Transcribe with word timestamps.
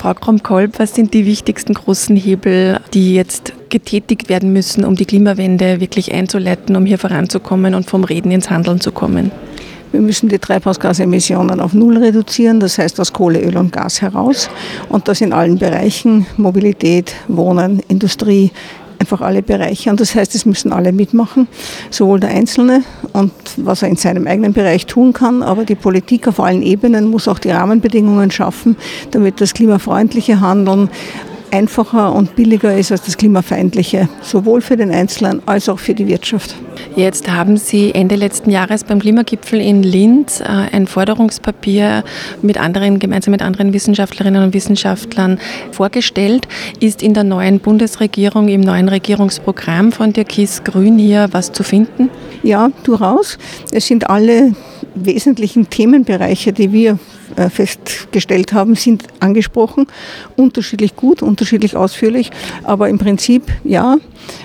Frau 0.00 0.14
Krom-Kolb, 0.14 0.78
was 0.78 0.94
sind 0.94 1.12
die 1.12 1.26
wichtigsten 1.26 1.74
großen 1.74 2.16
Hebel, 2.16 2.80
die 2.94 3.14
jetzt 3.14 3.52
getätigt 3.68 4.30
werden 4.30 4.50
müssen, 4.50 4.82
um 4.86 4.94
die 4.94 5.04
Klimawende 5.04 5.78
wirklich 5.78 6.14
einzuleiten, 6.14 6.74
um 6.74 6.86
hier 6.86 6.96
voranzukommen 6.96 7.74
und 7.74 7.84
vom 7.84 8.04
Reden 8.04 8.30
ins 8.30 8.48
Handeln 8.48 8.80
zu 8.80 8.92
kommen? 8.92 9.30
Wir 9.92 10.00
müssen 10.00 10.30
die 10.30 10.38
Treibhausgasemissionen 10.38 11.60
auf 11.60 11.74
Null 11.74 11.98
reduzieren, 11.98 12.60
das 12.60 12.78
heißt 12.78 12.98
aus 12.98 13.12
Kohle, 13.12 13.42
Öl 13.42 13.58
und 13.58 13.72
Gas 13.72 14.00
heraus. 14.00 14.48
Und 14.88 15.06
das 15.06 15.20
in 15.20 15.34
allen 15.34 15.58
Bereichen, 15.58 16.26
Mobilität, 16.38 17.14
Wohnen, 17.28 17.80
Industrie, 17.88 18.52
einfach 19.00 19.22
alle 19.22 19.42
Bereiche. 19.42 19.90
Und 19.90 19.98
das 19.98 20.14
heißt, 20.14 20.34
es 20.34 20.46
müssen 20.46 20.72
alle 20.72 20.92
mitmachen, 20.92 21.48
sowohl 21.90 22.20
der 22.20 22.30
Einzelne 22.30 22.84
und 23.12 23.32
was 23.56 23.82
er 23.82 23.88
in 23.88 23.96
seinem 23.96 24.26
eigenen 24.26 24.52
Bereich 24.52 24.86
tun 24.86 25.12
kann, 25.12 25.42
aber 25.42 25.64
die 25.64 25.74
Politik 25.74 26.28
auf 26.28 26.38
allen 26.38 26.62
Ebenen 26.62 27.06
muss 27.06 27.26
auch 27.26 27.38
die 27.38 27.50
Rahmenbedingungen 27.50 28.30
schaffen, 28.30 28.76
damit 29.10 29.40
das 29.40 29.54
klimafreundliche 29.54 30.40
Handeln 30.40 30.90
einfacher 31.52 32.12
und 32.12 32.36
billiger 32.36 32.76
ist 32.76 32.92
als 32.92 33.02
das 33.02 33.16
klimafeindliche, 33.16 34.08
sowohl 34.22 34.60
für 34.60 34.76
den 34.76 34.90
Einzelnen 34.90 35.42
als 35.46 35.68
auch 35.68 35.78
für 35.78 35.94
die 35.94 36.06
Wirtschaft. 36.06 36.54
Jetzt 36.96 37.30
haben 37.30 37.56
Sie 37.56 37.94
Ende 37.94 38.16
letzten 38.16 38.50
Jahres 38.50 38.84
beim 38.84 39.00
Klimagipfel 39.00 39.60
in 39.60 39.82
Linz 39.82 40.40
äh, 40.40 40.44
ein 40.44 40.86
Forderungspapier 40.86 42.04
mit 42.42 42.58
anderen, 42.58 42.98
gemeinsam 42.98 43.32
mit 43.32 43.42
anderen 43.42 43.72
Wissenschaftlerinnen 43.72 44.42
und 44.42 44.54
Wissenschaftlern 44.54 45.38
vorgestellt. 45.72 46.48
Ist 46.80 47.02
in 47.02 47.14
der 47.14 47.24
neuen 47.24 47.60
Bundesregierung, 47.60 48.48
im 48.48 48.60
neuen 48.60 48.88
Regierungsprogramm 48.88 49.92
von 49.92 50.12
Türkis 50.12 50.64
Grün 50.64 50.98
hier 50.98 51.28
was 51.32 51.52
zu 51.52 51.62
finden? 51.62 52.10
Ja, 52.42 52.70
durchaus. 52.84 53.38
Es 53.72 53.86
sind 53.86 54.08
alle 54.08 54.54
wesentlichen 54.94 55.68
Themenbereiche, 55.70 56.52
die 56.52 56.72
wir 56.72 56.98
festgestellt 57.50 58.52
haben, 58.52 58.74
sind 58.74 59.04
angesprochen. 59.20 59.86
Unterschiedlich 60.36 60.96
gut, 60.96 61.22
unterschiedlich 61.22 61.76
ausführlich. 61.76 62.30
Aber 62.64 62.88
im 62.88 62.98
Prinzip, 62.98 63.44
ja, 63.64 63.94
äh, 63.94 63.98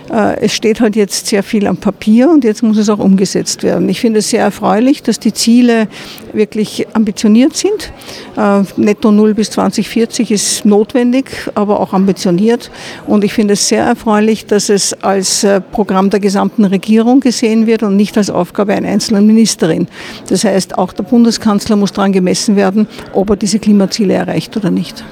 es 0.08 0.54
steht 0.54 0.82
halt 0.82 0.96
jetzt 0.96 1.28
sehr 1.28 1.42
viel 1.42 1.66
am 1.66 1.78
Papier 1.78 2.30
und 2.30 2.44
jetzt 2.44 2.62
muss 2.62 2.78
es 2.78 2.90
auch 2.90 3.00
umgesetzt 3.00 3.64
werden. 3.64 3.90
Ich 3.90 4.00
finde 4.00 4.20
es 4.20 4.30
sehr 4.30 4.42
erfreulich, 4.42 5.02
dass 5.02 5.20
die 5.20 5.34
Ziele 5.34 5.88
wirklich 6.32 6.86
ambitioniert 6.94 7.56
sind. 7.56 7.92
Äh, 8.38 8.62
Netto 8.78 9.12
Null 9.12 9.34
bis 9.34 9.50
2040 9.52 10.32
ist 10.32 10.66
notwendig, 10.66 11.26
aber 11.56 11.80
auch 11.80 11.94
ambitioniert. 11.94 12.70
Und 13.08 13.24
ich 13.24 13.34
finde 13.34 13.56
es 13.56 13.68
sehr 13.68 13.84
erfreulich, 13.84 14.46
dass 14.46 14.70
es 14.70 14.94
als 15.02 15.46
Programm 15.72 16.10
der 16.10 16.20
gesamten 16.20 16.66
Regierung 16.66 17.20
gesehen 17.20 17.68
wird 17.68 17.84
und 17.84 17.96
nicht 17.96 18.18
als 18.18 18.30
Aufgabe 18.30 18.74
einer 18.74 18.90
einzelnen 18.90 19.26
Ministerin. 19.26 19.88
Das 20.28 20.44
heißt, 20.44 20.78
auch 20.78 20.94
der 20.94 21.04
Bundeskanzler 21.04 21.76
muss 21.76 21.92
daran 21.92 22.12
gemessen 22.12 22.56
werden, 22.56 22.88
ob 23.14 23.30
er 23.32 23.36
diese 23.36 23.60
Klimaziele 23.60 24.14
erreicht 24.14 24.56
oder 24.58 24.72
nicht. 24.72 25.04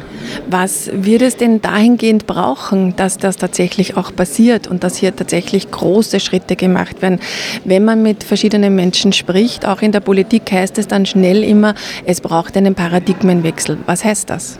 Was 0.50 0.90
wird 0.94 1.22
es 1.22 1.38
denn 1.38 1.62
dahingehend 1.62 2.28
brauchen, 2.28 2.96
dass 2.96 3.18
das 3.18 3.38
tatsächlich 3.38 3.98
auch 3.98 4.16
passiert 4.16 4.53
und 4.68 4.84
dass 4.84 4.96
hier 4.96 5.16
tatsächlich 5.16 5.72
große 5.72 6.20
Schritte 6.20 6.56
gemacht 6.56 7.02
werden? 7.02 7.20
Wenn 7.66 7.86
man 7.86 8.04
mit 8.04 8.24
verschiedenen 8.24 8.76
Menschen 8.76 9.14
spricht, 9.14 9.66
auch 9.66 9.82
in 9.82 9.92
der 9.92 10.00
Politik 10.00 10.52
heißt 10.52 10.78
es 10.78 10.88
dann 10.88 11.06
schnell 11.06 11.44
immer, 11.44 11.76
es 12.06 12.22
braucht 12.22 12.56
einen 12.58 12.76
Paradigmenwechsel. 12.76 13.78
Was 13.86 14.04
heißt 14.04 14.30
das? 14.30 14.60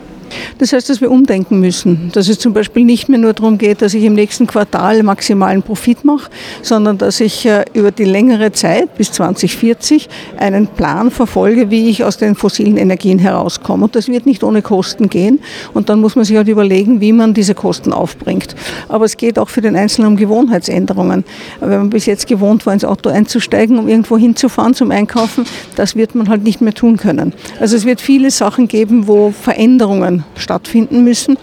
Das 0.58 0.74
heißt, 0.74 0.90
dass 0.90 1.02
wir 1.02 1.12
umdenken 1.12 1.60
müssen, 1.60 2.12
dass 2.14 2.30
es 2.30 2.40
zum 2.40 2.54
Beispiel 2.54 2.86
nicht 2.86 3.10
mehr 3.10 3.20
nur 3.20 3.34
darum 3.34 3.58
geht, 3.58 3.82
dass 3.82 3.94
ich 3.94 4.04
im 4.04 4.14
nächsten 4.14 4.48
Quartal 4.48 5.04
maximalen 5.04 5.62
Profit 5.62 6.06
mache, 6.06 6.30
sondern 6.62 6.98
dass 6.98 7.20
ich 7.20 7.46
äh, 7.46 7.66
über 7.74 7.92
die 7.92 8.06
längere 8.06 8.52
Zeit 8.52 8.96
bis 8.96 9.12
2040 9.12 10.10
einen 10.38 10.68
Plan 10.68 11.12
verfolge, 11.12 11.70
wie 11.70 11.90
ich 11.90 12.04
aus 12.04 12.18
den 12.18 12.36
fossilen 12.36 12.78
Energien 12.78 13.20
herauskomme. 13.20 13.86
Und 13.86 13.96
das 13.96 14.08
wird 14.08 14.26
nicht 14.26 14.44
ohne 14.44 14.62
Kosten 14.62 15.10
gehen. 15.10 15.40
Und 15.74 15.90
dann 15.90 16.00
muss 16.00 16.16
man 16.16 16.26
sich 16.26 16.38
halt 16.38 16.48
überlegen, 16.48 17.02
wie 17.02 17.14
man 17.14 17.34
diese 17.34 17.56
Kosten 17.56 17.94
aufbringt. 17.94 18.56
Aber 18.90 19.06
es 19.06 19.18
geht 19.18 19.40
auch 19.40 19.50
für 19.50 19.62
den 19.62 19.76
Einzelnen 19.76 20.10
um 20.10 20.18
Gewohnheitsänderungen. 20.18 21.24
Wenn 21.60 21.70
man 21.70 21.90
bis 21.90 22.06
jetzt 22.06 22.28
gewohnt 22.28 22.66
war, 22.66 22.74
ins 22.74 22.86
Auto 22.86 23.10
einzusteigen, 23.10 23.78
um 23.80 23.88
irgendwo 23.88 24.18
hinzufahren 24.18 24.74
zum 24.74 24.92
Einkaufen, 24.92 25.46
das 25.76 25.96
wird 25.96 26.16
man 26.16 26.30
halt 26.30 26.44
nicht 26.44 26.62
mehr 26.62 26.74
tun 26.74 26.98
können. 26.98 27.34
Also 27.60 27.76
es 27.76 27.86
wird 27.86 28.02
viele 28.02 28.32
Sachen 28.32 28.68
geben, 28.68 29.08
wo 29.08 29.32
Veränderungen 29.32 30.23
stattfinden 30.36 31.04
müssen. 31.04 31.38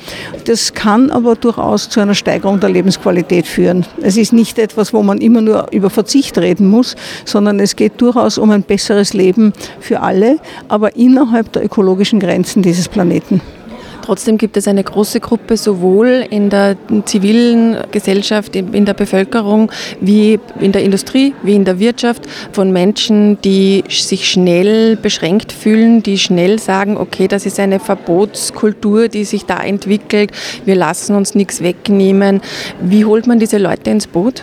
Das 0.44 0.72
kann 0.74 1.10
aber 1.10 1.36
durchaus 1.36 1.88
zu 1.88 2.00
einer 2.00 2.14
Steigerung 2.14 2.60
der 2.60 2.70
Lebensqualität 2.70 3.46
führen. 3.46 3.86
Es 4.02 4.16
ist 4.16 4.32
nicht 4.32 4.58
etwas, 4.58 4.92
wo 4.92 5.02
man 5.02 5.18
immer 5.18 5.40
nur 5.40 5.66
über 5.72 5.90
Verzicht 5.90 6.38
reden 6.38 6.68
muss, 6.68 6.96
sondern 7.24 7.60
es 7.60 7.76
geht 7.76 8.00
durchaus 8.00 8.38
um 8.38 8.50
ein 8.50 8.62
besseres 8.62 9.12
Leben 9.12 9.52
für 9.80 10.00
alle, 10.00 10.38
aber 10.68 10.96
innerhalb 10.96 11.52
der 11.52 11.64
ökologischen 11.64 12.20
Grenzen 12.20 12.62
dieses 12.62 12.88
Planeten. 12.88 13.40
Trotzdem 14.10 14.38
gibt 14.38 14.56
es 14.56 14.66
eine 14.66 14.82
große 14.82 15.20
Gruppe 15.20 15.56
sowohl 15.56 16.26
in 16.30 16.50
der 16.50 16.76
zivilen 17.04 17.76
Gesellschaft, 17.92 18.56
in 18.56 18.84
der 18.84 18.94
Bevölkerung, 18.94 19.70
wie 20.00 20.40
in 20.58 20.72
der 20.72 20.82
Industrie, 20.82 21.32
wie 21.44 21.54
in 21.54 21.64
der 21.64 21.78
Wirtschaft 21.78 22.24
von 22.50 22.72
Menschen, 22.72 23.40
die 23.42 23.84
sich 23.88 24.28
schnell 24.28 24.96
beschränkt 24.96 25.52
fühlen, 25.52 26.02
die 26.02 26.18
schnell 26.18 26.58
sagen, 26.58 26.96
okay, 26.96 27.28
das 27.28 27.46
ist 27.46 27.60
eine 27.60 27.78
Verbotskultur, 27.78 29.06
die 29.06 29.22
sich 29.22 29.46
da 29.46 29.62
entwickelt, 29.62 30.32
wir 30.64 30.74
lassen 30.74 31.14
uns 31.14 31.36
nichts 31.36 31.62
wegnehmen. 31.62 32.40
Wie 32.80 33.04
holt 33.04 33.28
man 33.28 33.38
diese 33.38 33.58
Leute 33.58 33.90
ins 33.90 34.08
Boot? 34.08 34.42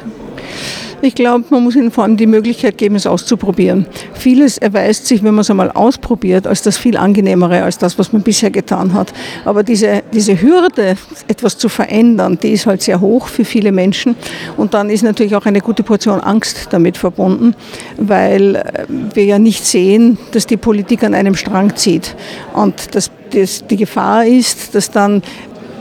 Ich 1.02 1.14
glaube, 1.14 1.46
man 1.52 1.64
muss 1.64 1.76
ihnen 1.76 1.92
vor 1.92 2.04
allem 2.04 2.18
die 2.18 2.26
Möglichkeit 2.26 2.78
geben, 2.78 2.96
es 2.96 3.06
auszuprobieren. 3.06 3.86
Vieles 4.14 4.58
erweist 4.58 5.06
sich, 5.06 5.24
wenn 5.24 5.36
man 5.36 5.42
es 5.42 5.50
einmal 5.52 5.70
ausprobiert, 5.72 6.48
als 6.48 6.64
das 6.64 6.78
viel 6.78 6.98
angenehmere, 6.98 7.62
als 7.62 7.78
das, 7.78 8.00
was 8.00 8.14
man 8.14 8.24
bisher 8.24 8.50
getan 8.50 8.94
hat. 8.94 9.14
Aber 9.46 9.62
diese, 9.62 10.02
diese 10.12 10.42
Hürde, 10.42 10.98
etwas 11.28 11.58
zu 11.58 11.70
verändern, 11.70 12.40
die 12.42 12.50
ist 12.50 12.66
halt 12.66 12.82
sehr 12.82 13.00
hoch 13.00 13.28
für 13.28 13.46
viele 13.46 13.72
Menschen. 13.72 14.16
Und 14.58 14.74
dann 14.74 14.90
ist 14.90 15.04
natürlich 15.04 15.36
auch 15.36 15.46
eine 15.46 15.62
gute 15.62 15.84
Portion 15.84 16.20
Angst 16.20 16.70
damit 16.72 16.98
verbunden, 16.98 17.54
weil 17.98 18.56
äh, 18.56 18.86
wir 19.14 19.26
ja 19.26 19.38
nicht 19.38 19.66
sehen, 19.66 20.18
dass 20.32 20.48
die 20.48 20.58
Politik 20.58 21.04
an 21.04 21.14
einem 21.14 21.36
Strang 21.36 21.76
zieht. 21.76 22.16
Und 22.54 22.96
das, 22.96 23.12
das, 23.30 23.68
die 23.68 23.78
Gefahr 23.78 24.26
ist, 24.26 24.74
dass 24.74 24.90
dann 24.90 25.22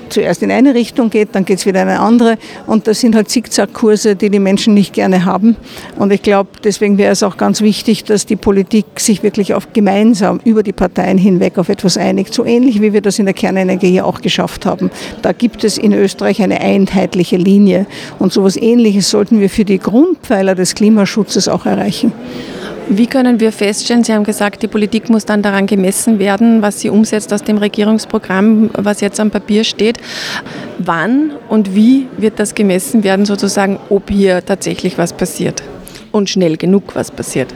zuerst 0.09 0.43
in 0.43 0.51
eine 0.51 0.75
Richtung 0.75 1.11
geht, 1.11 1.31
dann 1.33 1.45
geht 1.45 1.59
es 1.59 1.67
wieder 1.67 1.83
in 1.83 1.89
eine 1.89 2.01
andere. 2.01 2.39
Und 2.67 2.87
das 2.87 3.01
sind 3.01 3.15
halt 3.15 3.29
Zickzackkurse, 3.29 4.17
die 4.17 4.31
die 4.31 4.39
Menschen 4.39 4.75
nicht 4.75 4.93
gerne 4.93 5.25
haben. 5.25 5.57
Und 5.97 6.13
ich 6.13 6.23
glaube, 6.23 6.51
deswegen 6.65 6.99
wäre 6.99 7.13
es 7.13 7.23
auch 7.23 7.37
ganz 7.37 7.61
wichtig, 7.61 8.05
dass 8.05 8.27
die 8.27 8.37
Politik 8.37 8.87
sich 8.99 9.23
wirklich 9.23 9.55
auf 9.55 9.73
gemeinsam 9.73 10.41
über 10.45 10.63
die 10.63 10.73
Parteien 10.73 11.19
hinweg 11.19 11.59
auf 11.59 11.69
etwas 11.69 11.97
einigt. 11.97 12.35
So 12.35 12.45
ähnlich 12.45 12.81
wie 12.81 12.93
wir 12.93 13.01
das 13.01 13.19
in 13.19 13.27
der 13.27 13.35
Kernenergie 13.35 14.01
auch 14.01 14.21
geschafft 14.23 14.67
haben. 14.67 14.91
Da 15.23 15.33
gibt 15.33 15.63
es 15.63 15.79
in 15.79 15.93
Österreich 15.93 16.43
eine 16.43 16.61
einheitliche 16.61 17.37
Linie. 17.37 17.87
Und 18.19 18.33
so 18.33 18.47
etwas 18.47 18.57
Ähnliches 18.63 19.11
sollten 19.11 19.41
wir 19.41 19.51
für 19.51 19.65
die 19.65 19.79
Grundpfeiler 19.79 20.55
des 20.55 20.77
Klimaschutzes 20.77 21.49
auch 21.49 21.67
erreichen. 21.67 22.13
Wie 22.89 23.09
können 23.09 23.41
wir 23.41 23.51
feststellen, 23.51 24.05
Sie 24.05 24.13
haben 24.13 24.23
gesagt, 24.23 24.63
die 24.63 24.69
Politik 24.69 25.11
muss 25.11 25.25
dann 25.25 25.43
daran 25.43 25.67
gemessen 25.67 26.21
werden, 26.21 26.63
was 26.63 26.81
sie 26.81 26.89
umsetzt 26.89 27.33
aus 27.33 27.43
dem 27.43 27.59
Regierungsprogramm, 27.59 28.71
was 28.75 29.01
jetzt 29.01 29.19
am 29.19 29.33
Papier 29.33 29.65
steht. 29.65 29.99
Wann 30.79 31.33
und 31.49 31.75
wie 31.75 32.07
wird 32.17 32.39
das 32.39 32.55
gemessen 32.55 33.03
werden, 33.03 33.27
sozusagen, 33.27 33.81
ob 33.91 34.09
hier 34.09 34.45
tatsächlich 34.45 34.99
was 34.99 35.13
passiert 35.13 35.65
und 36.13 36.31
schnell 36.31 36.57
genug 36.57 36.95
was 36.95 37.11
passiert? 37.11 37.53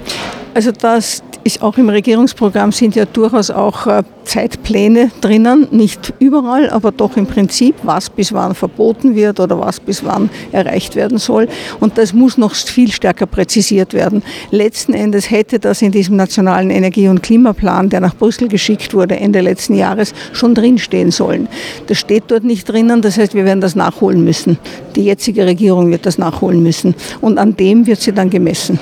Also 0.52 0.72
das 0.72 1.22
ist 1.44 1.62
auch 1.62 1.78
im 1.78 1.88
Regierungsprogramm 1.88 2.72
sind 2.72 2.94
ja 2.94 3.04
durchaus 3.04 3.50
auch 3.50 3.86
äh, 3.86 4.02
Zeitpläne 4.24 5.10
drinnen, 5.20 5.68
nicht 5.70 6.12
überall, 6.18 6.68
aber 6.70 6.92
doch 6.92 7.16
im 7.16 7.26
Prinzip, 7.26 7.76
was 7.82 8.10
bis 8.10 8.32
wann 8.32 8.54
verboten 8.54 9.14
wird 9.14 9.40
oder 9.40 9.58
was 9.58 9.80
bis 9.80 10.04
wann 10.04 10.28
erreicht 10.52 10.96
werden 10.96 11.18
soll. 11.18 11.48
Und 11.78 11.98
das 11.98 12.12
muss 12.12 12.36
noch 12.36 12.54
viel 12.54 12.92
stärker 12.92 13.26
präzisiert 13.26 13.94
werden. 13.94 14.22
Letzten 14.50 14.92
Endes 14.92 15.30
hätte 15.30 15.58
das 15.58 15.82
in 15.82 15.92
diesem 15.92 16.16
nationalen 16.16 16.70
Energie- 16.70 17.08
und 17.08 17.22
Klimaplan, 17.22 17.88
der 17.88 18.00
nach 18.00 18.14
Brüssel 18.14 18.48
geschickt 18.48 18.92
wurde 18.92 19.16
Ende 19.16 19.40
letzten 19.40 19.74
Jahres, 19.74 20.12
schon 20.32 20.54
drinstehen 20.54 21.10
sollen. 21.10 21.48
Das 21.86 21.98
steht 21.98 22.24
dort 22.26 22.44
nicht 22.44 22.68
drinnen, 22.68 23.02
das 23.02 23.18
heißt, 23.18 23.34
wir 23.34 23.44
werden 23.44 23.60
das 23.60 23.76
nachholen 23.76 24.24
müssen. 24.24 24.58
Die 24.96 25.04
jetzige 25.04 25.46
Regierung 25.46 25.90
wird 25.90 26.06
das 26.06 26.18
nachholen 26.18 26.62
müssen. 26.62 26.94
Und 27.20 27.38
an 27.38 27.56
dem 27.56 27.86
wird 27.86 28.00
sie 28.00 28.12
dann 28.12 28.30
gemessen. 28.30 28.78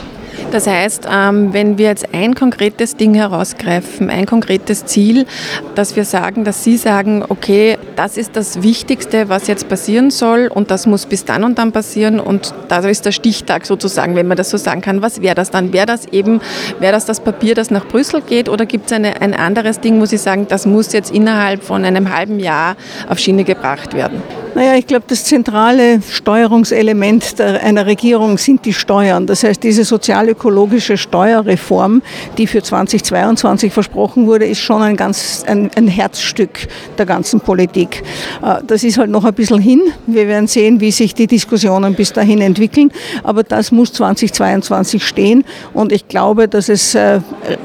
Das 0.50 0.66
heißt, 0.66 1.06
ähm, 1.12 1.52
wenn 1.52 1.76
wir 1.76 1.86
jetzt 1.86 2.14
ein 2.14 2.34
konkretes 2.34 2.96
Ding 2.96 3.14
herausgreifen, 3.14 4.08
ein 4.08 4.26
konkretes 4.26 4.86
Ziel, 4.86 5.26
dass 5.74 5.94
wir 5.94 6.04
sagen, 6.04 6.44
dass 6.44 6.64
Sie 6.64 6.76
sagen, 6.76 7.24
okay, 7.28 7.76
das 7.96 8.16
ist 8.16 8.34
das 8.34 8.62
Wichtigste, 8.62 9.28
was 9.28 9.46
jetzt 9.46 9.68
passieren 9.68 10.10
soll 10.10 10.48
und 10.52 10.70
das 10.70 10.86
muss 10.86 11.06
bis 11.06 11.24
dann 11.24 11.44
und 11.44 11.58
dann 11.58 11.72
passieren 11.72 12.18
und 12.18 12.54
da 12.68 12.78
ist 12.78 13.04
der 13.04 13.12
Stichtag 13.12 13.66
sozusagen, 13.66 14.16
wenn 14.16 14.26
man 14.26 14.36
das 14.36 14.50
so 14.50 14.56
sagen 14.56 14.80
kann. 14.80 15.02
Was 15.02 15.20
wäre 15.20 15.34
das 15.34 15.50
dann? 15.50 15.72
Wäre 15.72 15.86
das 15.86 16.06
eben, 16.06 16.40
wäre 16.78 16.92
das 16.92 17.04
das 17.04 17.20
Papier, 17.20 17.54
das 17.54 17.70
nach 17.70 17.86
Brüssel 17.86 18.22
geht 18.22 18.48
oder 18.48 18.64
gibt 18.66 18.90
es 18.90 18.92
ein 18.92 19.34
anderes 19.34 19.80
Ding, 19.80 20.00
wo 20.00 20.06
Sie 20.06 20.16
sagen, 20.16 20.46
das 20.48 20.64
muss 20.64 20.92
jetzt 20.92 21.10
innerhalb 21.10 21.62
von 21.62 21.84
einem 21.84 22.14
halben 22.14 22.40
Jahr 22.40 22.76
auf 23.08 23.18
Schiene 23.18 23.44
gebracht 23.44 23.94
werden? 23.94 24.22
Naja, 24.54 24.74
ich 24.74 24.86
glaube, 24.86 25.04
das 25.06 25.24
zentrale 25.24 26.00
Steuerungselement 26.02 27.40
einer 27.40 27.86
Regierung 27.86 28.38
sind 28.38 28.64
die 28.64 28.72
Steuern. 28.72 29.26
Das 29.26 29.44
heißt, 29.44 29.62
diese 29.62 29.84
soziale 29.84 30.27
ökologische 30.28 30.96
Steuerreform, 30.96 32.02
die 32.36 32.46
für 32.46 32.62
2022 32.62 33.72
versprochen 33.72 34.26
wurde, 34.26 34.46
ist 34.46 34.60
schon 34.60 34.82
ein 34.82 34.96
ganz 34.96 35.44
ein, 35.46 35.70
ein 35.76 35.88
Herzstück 35.88 36.68
der 36.96 37.06
ganzen 37.06 37.40
Politik. 37.40 38.02
Äh, 38.42 38.62
das 38.66 38.84
ist 38.84 38.98
halt 38.98 39.10
noch 39.10 39.24
ein 39.24 39.34
bisschen 39.34 39.60
hin. 39.60 39.82
Wir 40.06 40.28
werden 40.28 40.46
sehen, 40.46 40.80
wie 40.80 40.90
sich 40.90 41.14
die 41.14 41.26
Diskussionen 41.26 41.94
bis 41.94 42.12
dahin 42.12 42.40
entwickeln. 42.40 42.92
Aber 43.22 43.42
das 43.42 43.72
muss 43.72 43.92
2022 43.92 45.04
stehen. 45.04 45.44
Und 45.72 45.92
ich 45.92 46.08
glaube, 46.08 46.48
dass 46.48 46.68
es 46.68 46.94
äh, 46.94 47.20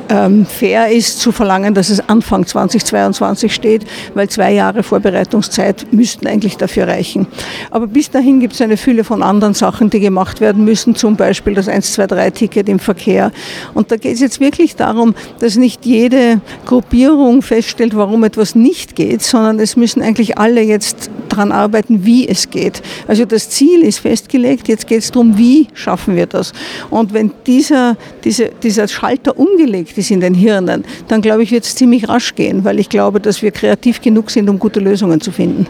ähm, 0.09 0.45
fair 0.45 0.89
ist 0.89 1.19
zu 1.19 1.31
verlangen, 1.31 1.73
dass 1.73 1.89
es 1.89 2.07
Anfang 2.09 2.45
2022 2.45 3.53
steht, 3.53 3.85
weil 4.13 4.29
zwei 4.29 4.53
Jahre 4.53 4.83
Vorbereitungszeit 4.83 5.87
müssten 5.91 6.27
eigentlich 6.27 6.57
dafür 6.57 6.87
reichen. 6.87 7.27
Aber 7.71 7.87
bis 7.87 8.09
dahin 8.09 8.39
gibt 8.39 8.53
es 8.53 8.61
eine 8.61 8.77
Fülle 8.77 9.03
von 9.03 9.23
anderen 9.23 9.53
Sachen, 9.53 9.89
die 9.89 9.99
gemacht 9.99 10.41
werden 10.41 10.63
müssen, 10.65 10.95
zum 10.95 11.15
Beispiel 11.15 11.53
das 11.53 11.67
123-Ticket 11.67 12.52
im 12.61 12.79
Verkehr. 12.79 13.31
Und 13.73 13.91
da 13.91 13.97
geht 13.97 14.13
es 14.15 14.19
jetzt 14.19 14.39
wirklich 14.39 14.75
darum, 14.75 15.15
dass 15.39 15.55
nicht 15.55 15.85
jede 15.85 16.41
Gruppierung 16.65 17.41
feststellt, 17.41 17.95
warum 17.95 18.23
etwas 18.23 18.55
nicht 18.55 18.95
geht, 18.95 19.21
sondern 19.21 19.59
es 19.59 19.75
müssen 19.75 20.01
eigentlich 20.01 20.37
alle 20.37 20.61
jetzt 20.61 21.09
daran 21.29 21.51
arbeiten, 21.51 22.05
wie 22.05 22.27
es 22.27 22.49
geht. 22.49 22.81
Also 23.07 23.25
das 23.25 23.49
Ziel 23.49 23.81
ist 23.81 23.99
festgelegt, 23.99 24.67
jetzt 24.67 24.87
geht 24.87 24.99
es 24.99 25.11
darum, 25.11 25.37
wie 25.37 25.67
schaffen 25.73 26.15
wir 26.15 26.27
das. 26.27 26.53
Und 26.89 27.13
wenn 27.13 27.31
dieser, 27.47 27.97
diese, 28.23 28.49
dieser 28.61 28.87
Schalter 28.87 29.37
umgelegt 29.37 29.97
ist 29.97 30.11
in 30.11 30.21
den 30.21 30.33
Hirnen, 30.33 30.83
dann 31.07 31.21
glaube 31.21 31.43
ich, 31.43 31.51
wird 31.51 31.63
es 31.63 31.75
ziemlich 31.75 32.07
rasch 32.07 32.35
gehen, 32.35 32.63
weil 32.63 32.79
ich 32.79 32.89
glaube, 32.89 33.19
dass 33.19 33.41
wir 33.41 33.51
kreativ 33.51 34.01
genug 34.01 34.31
sind, 34.31 34.49
um 34.49 34.59
gute 34.59 34.79
Lösungen 34.79 35.21
zu 35.21 35.31
finden. 35.31 35.67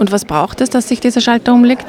Und 0.00 0.10
was 0.12 0.24
braucht 0.24 0.62
es, 0.62 0.70
dass 0.70 0.88
sich 0.88 0.98
dieser 0.98 1.20
Schalter 1.20 1.52
umlegt? 1.52 1.84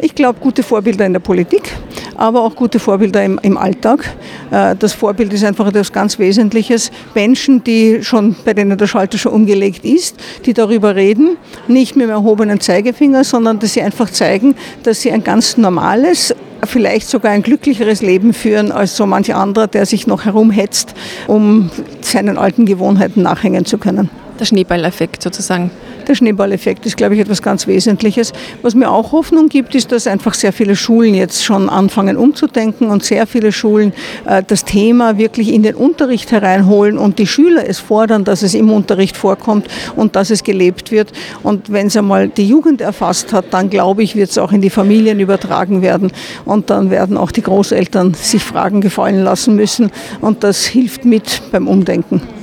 Ich 0.00 0.16
glaube, 0.16 0.40
gute 0.40 0.64
Vorbilder 0.64 1.06
in 1.06 1.12
der 1.12 1.20
Politik, 1.20 1.72
aber 2.16 2.42
auch 2.42 2.56
gute 2.56 2.80
Vorbilder 2.80 3.24
im, 3.24 3.38
im 3.42 3.56
Alltag. 3.56 4.12
Äh, 4.50 4.74
das 4.76 4.92
Vorbild 4.92 5.32
ist 5.32 5.44
einfach 5.44 5.68
etwas 5.68 5.92
ganz 5.92 6.18
Wesentliches. 6.18 6.90
Menschen, 7.14 7.62
die 7.62 8.02
schon, 8.02 8.34
bei 8.44 8.54
denen 8.54 8.76
der 8.76 8.88
Schalter 8.88 9.18
schon 9.18 9.30
umgelegt 9.30 9.84
ist, 9.84 10.16
die 10.46 10.52
darüber 10.52 10.96
reden, 10.96 11.36
nicht 11.68 11.94
mit 11.94 12.06
dem 12.06 12.10
erhobenen 12.10 12.58
Zeigefinger, 12.58 13.22
sondern 13.22 13.60
dass 13.60 13.74
sie 13.74 13.82
einfach 13.82 14.10
zeigen, 14.10 14.56
dass 14.82 15.02
sie 15.02 15.12
ein 15.12 15.22
ganz 15.22 15.56
normales, 15.56 16.34
vielleicht 16.64 17.08
sogar 17.08 17.30
ein 17.30 17.44
glücklicheres 17.44 18.02
Leben 18.02 18.32
führen 18.32 18.72
als 18.72 18.96
so 18.96 19.06
manch 19.06 19.32
anderer, 19.32 19.68
der 19.68 19.86
sich 19.86 20.08
noch 20.08 20.24
herumhetzt, 20.24 20.92
um 21.28 21.70
seinen 22.00 22.36
alten 22.36 22.66
Gewohnheiten 22.66 23.22
nachhängen 23.22 23.64
zu 23.64 23.78
können. 23.78 24.10
Der 24.40 24.44
Schneeballeffekt 24.44 25.22
sozusagen. 25.22 25.70
Der 26.06 26.14
Schneeballeffekt 26.14 26.84
ist, 26.84 26.96
glaube 26.96 27.14
ich, 27.14 27.20
etwas 27.20 27.40
ganz 27.40 27.66
Wesentliches. 27.66 28.32
Was 28.60 28.74
mir 28.74 28.90
auch 28.90 29.12
Hoffnung 29.12 29.48
gibt, 29.48 29.74
ist, 29.74 29.90
dass 29.90 30.06
einfach 30.06 30.34
sehr 30.34 30.52
viele 30.52 30.76
Schulen 30.76 31.14
jetzt 31.14 31.44
schon 31.44 31.70
anfangen 31.70 32.16
umzudenken 32.16 32.90
und 32.90 33.04
sehr 33.04 33.26
viele 33.26 33.52
Schulen 33.52 33.94
äh, 34.26 34.42
das 34.46 34.64
Thema 34.64 35.16
wirklich 35.16 35.52
in 35.52 35.62
den 35.62 35.74
Unterricht 35.74 36.30
hereinholen 36.30 36.98
und 36.98 37.18
die 37.18 37.26
Schüler 37.26 37.66
es 37.66 37.78
fordern, 37.78 38.24
dass 38.24 38.42
es 38.42 38.54
im 38.54 38.70
Unterricht 38.70 39.16
vorkommt 39.16 39.68
und 39.96 40.14
dass 40.14 40.30
es 40.30 40.44
gelebt 40.44 40.90
wird. 40.90 41.12
Und 41.42 41.72
wenn 41.72 41.86
es 41.86 41.96
einmal 41.96 42.28
die 42.28 42.46
Jugend 42.46 42.82
erfasst 42.82 43.32
hat, 43.32 43.46
dann 43.52 43.70
glaube 43.70 44.02
ich, 44.02 44.14
wird 44.14 44.30
es 44.30 44.38
auch 44.38 44.52
in 44.52 44.60
die 44.60 44.70
Familien 44.70 45.20
übertragen 45.20 45.80
werden 45.80 46.12
und 46.44 46.68
dann 46.68 46.90
werden 46.90 47.16
auch 47.16 47.30
die 47.30 47.42
Großeltern 47.42 48.12
sich 48.14 48.42
Fragen 48.44 48.80
gefallen 48.82 49.24
lassen 49.24 49.56
müssen 49.56 49.90
und 50.20 50.44
das 50.44 50.66
hilft 50.66 51.04
mit 51.04 51.40
beim 51.50 51.66
Umdenken. 51.66 52.33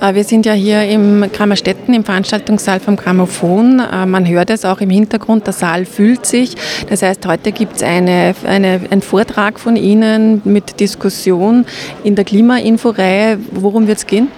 Äh, 0.00 0.14
wir 0.14 0.24
sind 0.24 0.46
ja 0.46 0.52
hier 0.52 0.82
im 0.84 1.24
Kramerstetten 1.32 1.94
im 1.94 2.04
Veranstaltungssaal 2.04 2.80
vom 2.80 2.96
Grammophon. 2.96 3.80
Äh, 3.80 4.06
man 4.06 4.26
hört 4.26 4.50
es 4.50 4.64
auch 4.64 4.80
im 4.80 4.90
Hintergrund, 4.90 5.46
der 5.46 5.52
Saal 5.52 5.84
fühlt 5.84 6.26
sich. 6.26 6.54
Das 6.88 7.02
heißt, 7.02 7.26
heute 7.26 7.52
gibt 7.52 7.76
es 7.76 7.82
eine, 7.82 8.34
eine, 8.46 8.80
einen 8.90 9.02
Vortrag 9.02 9.58
von 9.60 9.76
Ihnen 9.76 10.42
mit 10.44 10.80
Diskussion 10.80 11.64
in 12.04 12.14
der 12.14 12.24
Klimainforeihe. 12.24 13.38
Worum 13.52 13.86
wird 13.86 13.98
es 13.98 14.06
gehen? 14.06 14.28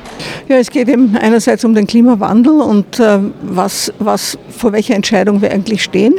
Ja, 0.49 0.57
es 0.57 0.71
geht 0.71 0.89
eben 0.89 1.17
einerseits 1.17 1.65
um 1.65 1.75
den 1.75 1.87
Klimawandel 1.87 2.61
und 2.61 2.99
äh, 2.99 3.19
was, 3.43 3.93
was, 3.99 4.39
vor 4.51 4.73
welcher 4.73 4.95
Entscheidung 4.95 5.41
wir 5.41 5.51
eigentlich 5.51 5.83
stehen, 5.83 6.15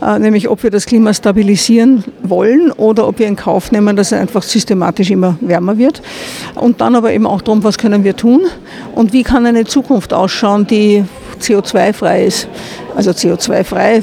äh, 0.00 0.18
nämlich 0.18 0.48
ob 0.48 0.62
wir 0.62 0.70
das 0.70 0.86
Klima 0.86 1.12
stabilisieren 1.12 2.04
wollen 2.22 2.70
oder 2.72 3.06
ob 3.06 3.18
wir 3.18 3.26
in 3.26 3.36
Kauf 3.36 3.72
nehmen, 3.72 3.96
dass 3.96 4.12
es 4.12 4.18
einfach 4.18 4.42
systematisch 4.42 5.10
immer 5.10 5.36
wärmer 5.40 5.78
wird. 5.78 6.02
Und 6.54 6.80
dann 6.80 6.94
aber 6.94 7.12
eben 7.12 7.26
auch 7.26 7.42
darum, 7.42 7.64
was 7.64 7.78
können 7.78 8.04
wir 8.04 8.16
tun 8.16 8.42
und 8.94 9.12
wie 9.12 9.22
kann 9.22 9.46
eine 9.46 9.64
Zukunft 9.64 10.12
ausschauen, 10.12 10.66
die 10.66 11.04
CO2-frei 11.40 12.26
ist. 12.26 12.48
Also 12.94 13.10
CO2-frei, 13.10 14.02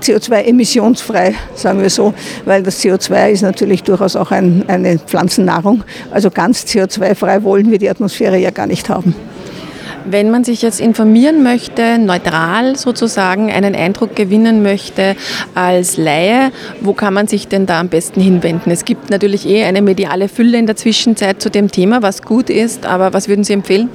CO2-emissionsfrei, 0.00 1.34
sagen 1.54 1.80
wir 1.80 1.90
so, 1.90 2.14
weil 2.44 2.62
das 2.62 2.82
CO2 2.82 3.30
ist 3.30 3.42
natürlich 3.42 3.82
durchaus 3.82 4.16
auch 4.16 4.30
ein, 4.30 4.64
eine 4.68 4.98
Pflanzennahrung. 4.98 5.84
Also 6.10 6.30
ganz 6.30 6.64
CO2-frei 6.64 7.42
wollen 7.42 7.70
wir 7.70 7.78
die 7.78 7.90
Atmosphäre 7.90 8.38
ja 8.38 8.50
gar 8.50 8.66
nicht 8.66 8.88
haben. 8.88 9.14
Wenn 10.08 10.30
man 10.30 10.44
sich 10.44 10.62
jetzt 10.62 10.80
informieren 10.80 11.42
möchte, 11.42 11.98
neutral 11.98 12.76
sozusagen 12.76 13.50
einen 13.50 13.74
Eindruck 13.74 14.14
gewinnen 14.14 14.62
möchte 14.62 15.16
als 15.54 15.96
Laie, 15.96 16.52
wo 16.80 16.92
kann 16.92 17.12
man 17.12 17.26
sich 17.26 17.48
denn 17.48 17.66
da 17.66 17.80
am 17.80 17.88
besten 17.88 18.20
hinwenden? 18.20 18.70
Es 18.70 18.84
gibt 18.84 19.10
natürlich 19.10 19.48
eh 19.48 19.64
eine 19.64 19.82
mediale 19.82 20.28
Fülle 20.28 20.58
in 20.58 20.66
der 20.66 20.76
Zwischenzeit 20.76 21.42
zu 21.42 21.50
dem 21.50 21.72
Thema, 21.72 22.02
was 22.02 22.22
gut 22.22 22.50
ist, 22.50 22.86
aber 22.86 23.12
was 23.14 23.28
würden 23.28 23.42
Sie 23.42 23.52
empfehlen? 23.52 23.88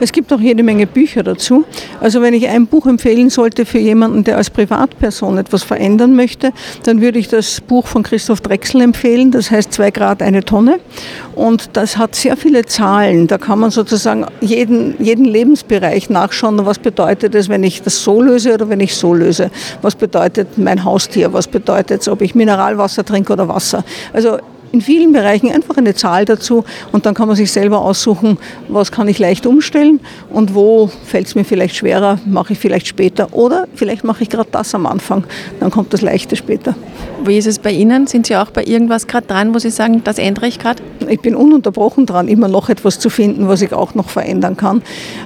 Es 0.00 0.12
gibt 0.12 0.32
auch 0.34 0.40
jede 0.40 0.62
Menge 0.62 0.86
Bücher 0.86 1.22
dazu. 1.22 1.64
Also 2.00 2.20
wenn 2.20 2.34
ich 2.34 2.46
ein 2.48 2.66
Buch 2.66 2.86
empfehlen 2.86 3.30
sollte 3.30 3.64
für 3.64 3.78
jemanden, 3.78 4.22
der 4.22 4.36
als 4.36 4.50
Privatperson 4.50 5.38
etwas 5.38 5.62
verändern 5.62 6.14
möchte, 6.14 6.52
dann 6.82 7.00
würde 7.00 7.18
ich 7.18 7.28
das 7.28 7.62
Buch 7.62 7.86
von 7.86 8.02
Christoph 8.02 8.42
Drechsel 8.42 8.82
empfehlen. 8.82 9.30
Das 9.30 9.50
heißt 9.50 9.72
zwei 9.72 9.90
Grad 9.90 10.20
eine 10.20 10.44
Tonne. 10.44 10.78
Und 11.34 11.70
das 11.72 11.96
hat 11.96 12.14
sehr 12.14 12.36
viele 12.36 12.66
Zahlen. 12.66 13.26
Da 13.26 13.38
kann 13.38 13.58
man 13.58 13.70
sozusagen 13.70 14.26
jeden, 14.40 15.02
jeden 15.02 15.24
Lebensbereich 15.54 16.10
nachschauen, 16.10 16.66
was 16.66 16.80
bedeutet 16.80 17.34
es, 17.36 17.48
wenn 17.48 17.62
ich 17.62 17.80
das 17.82 18.02
so 18.02 18.20
löse 18.20 18.54
oder 18.54 18.68
wenn 18.68 18.80
ich 18.80 18.96
so 18.96 19.14
löse. 19.14 19.50
Was 19.82 19.94
bedeutet 19.94 20.58
mein 20.58 20.84
Haustier? 20.84 21.32
Was 21.32 21.46
bedeutet 21.46 22.00
es, 22.00 22.08
ob 22.08 22.22
ich 22.22 22.34
Mineralwasser 22.34 23.04
trinke 23.04 23.32
oder 23.32 23.46
Wasser? 23.46 23.84
Also 24.12 24.38
in 24.72 24.80
vielen 24.80 25.12
Bereichen 25.12 25.52
einfach 25.52 25.76
eine 25.76 25.94
Zahl 25.94 26.24
dazu 26.24 26.64
und 26.90 27.06
dann 27.06 27.14
kann 27.14 27.28
man 27.28 27.36
sich 27.36 27.52
selber 27.52 27.80
aussuchen, 27.82 28.38
was 28.66 28.90
kann 28.90 29.06
ich 29.06 29.20
leicht 29.20 29.46
umstellen 29.46 30.00
und 30.30 30.56
wo 30.56 30.90
fällt 31.04 31.28
es 31.28 31.36
mir 31.36 31.44
vielleicht 31.44 31.76
schwerer, 31.76 32.18
mache 32.26 32.54
ich 32.54 32.58
vielleicht 32.58 32.88
später 32.88 33.32
oder 33.32 33.68
vielleicht 33.76 34.02
mache 34.02 34.24
ich 34.24 34.30
gerade 34.30 34.48
das 34.50 34.74
am 34.74 34.86
Anfang, 34.86 35.22
dann 35.60 35.70
kommt 35.70 35.92
das 35.92 36.02
Leichte 36.02 36.34
später. 36.34 36.74
Wie 37.24 37.38
ist 37.38 37.46
es 37.46 37.60
bei 37.60 37.70
Ihnen? 37.70 38.08
Sind 38.08 38.26
Sie 38.26 38.34
auch 38.34 38.50
bei 38.50 38.64
irgendwas 38.64 39.06
gerade 39.06 39.28
dran, 39.28 39.54
wo 39.54 39.60
Sie 39.60 39.70
sagen, 39.70 40.02
das 40.02 40.18
ändere 40.18 40.48
ich 40.48 40.58
gerade? 40.58 40.82
Ich 41.08 41.20
bin 41.20 41.34
ununterbrochen 41.34 42.06
dran, 42.06 42.28
immer 42.28 42.48
noch 42.48 42.68
etwas 42.68 42.98
zu 42.98 43.10
finden, 43.10 43.48
was 43.48 43.62
ich 43.62 43.72
auch 43.72 43.94
noch 43.94 44.08
verändern 44.08 44.56
kann. 44.56 44.82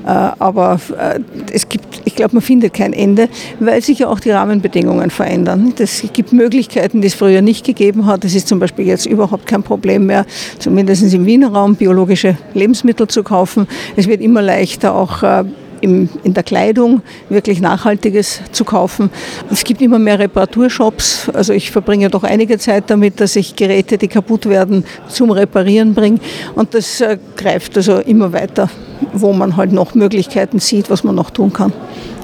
Äh, 0.06 0.08
aber 0.08 0.80
äh, 0.98 1.20
es 1.52 1.68
gibt, 1.68 2.02
ich 2.04 2.14
glaube, 2.14 2.34
man 2.34 2.42
findet 2.42 2.74
kein 2.74 2.92
Ende, 2.92 3.28
weil 3.60 3.82
sich 3.82 4.00
ja 4.00 4.08
auch 4.08 4.20
die 4.20 4.30
Rahmenbedingungen 4.30 5.10
verändern. 5.10 5.74
Es 5.78 6.02
gibt 6.12 6.32
Möglichkeiten, 6.32 7.00
die 7.00 7.08
es 7.08 7.14
früher 7.14 7.42
nicht 7.42 7.64
gegeben 7.64 8.06
hat. 8.06 8.24
Es 8.24 8.34
ist 8.34 8.48
zum 8.48 8.58
Beispiel 8.58 8.86
jetzt 8.86 9.06
überhaupt 9.06 9.46
kein 9.46 9.62
Problem 9.62 10.06
mehr, 10.06 10.26
zumindest 10.58 11.12
im 11.14 11.26
Wiener 11.26 11.52
Raum, 11.52 11.76
biologische 11.76 12.36
Lebensmittel 12.54 13.08
zu 13.08 13.22
kaufen. 13.22 13.66
Es 13.96 14.08
wird 14.08 14.20
immer 14.20 14.42
leichter, 14.42 14.94
auch 14.94 15.22
äh, 15.22 15.44
im, 15.80 16.08
in 16.24 16.34
der 16.34 16.42
Kleidung 16.42 17.02
wirklich 17.28 17.60
Nachhaltiges 17.60 18.40
zu 18.52 18.64
kaufen. 18.64 19.10
Es 19.50 19.64
gibt 19.64 19.80
immer 19.80 19.98
mehr 19.98 20.18
Reparaturshops. 20.18 21.30
Also 21.32 21.52
ich 21.52 21.70
verbringe 21.70 22.10
doch 22.10 22.24
einige 22.24 22.58
Zeit 22.58 22.84
damit, 22.88 23.20
dass 23.20 23.36
ich 23.36 23.56
Geräte, 23.56 23.98
die 23.98 24.08
kaputt 24.08 24.46
werden, 24.46 24.84
zum 25.08 25.30
Reparieren 25.30 25.94
bringe. 25.94 26.20
Und 26.54 26.74
das 26.74 27.00
äh, 27.00 27.18
greift 27.36 27.76
also 27.76 27.98
immer 27.98 28.32
weiter, 28.32 28.70
wo 29.12 29.32
man 29.32 29.56
halt 29.56 29.72
noch 29.72 29.94
Möglichkeiten 29.94 30.58
sieht, 30.58 30.90
was 30.90 31.04
man 31.04 31.14
noch 31.14 31.30
tun 31.30 31.52
kann. 31.52 31.72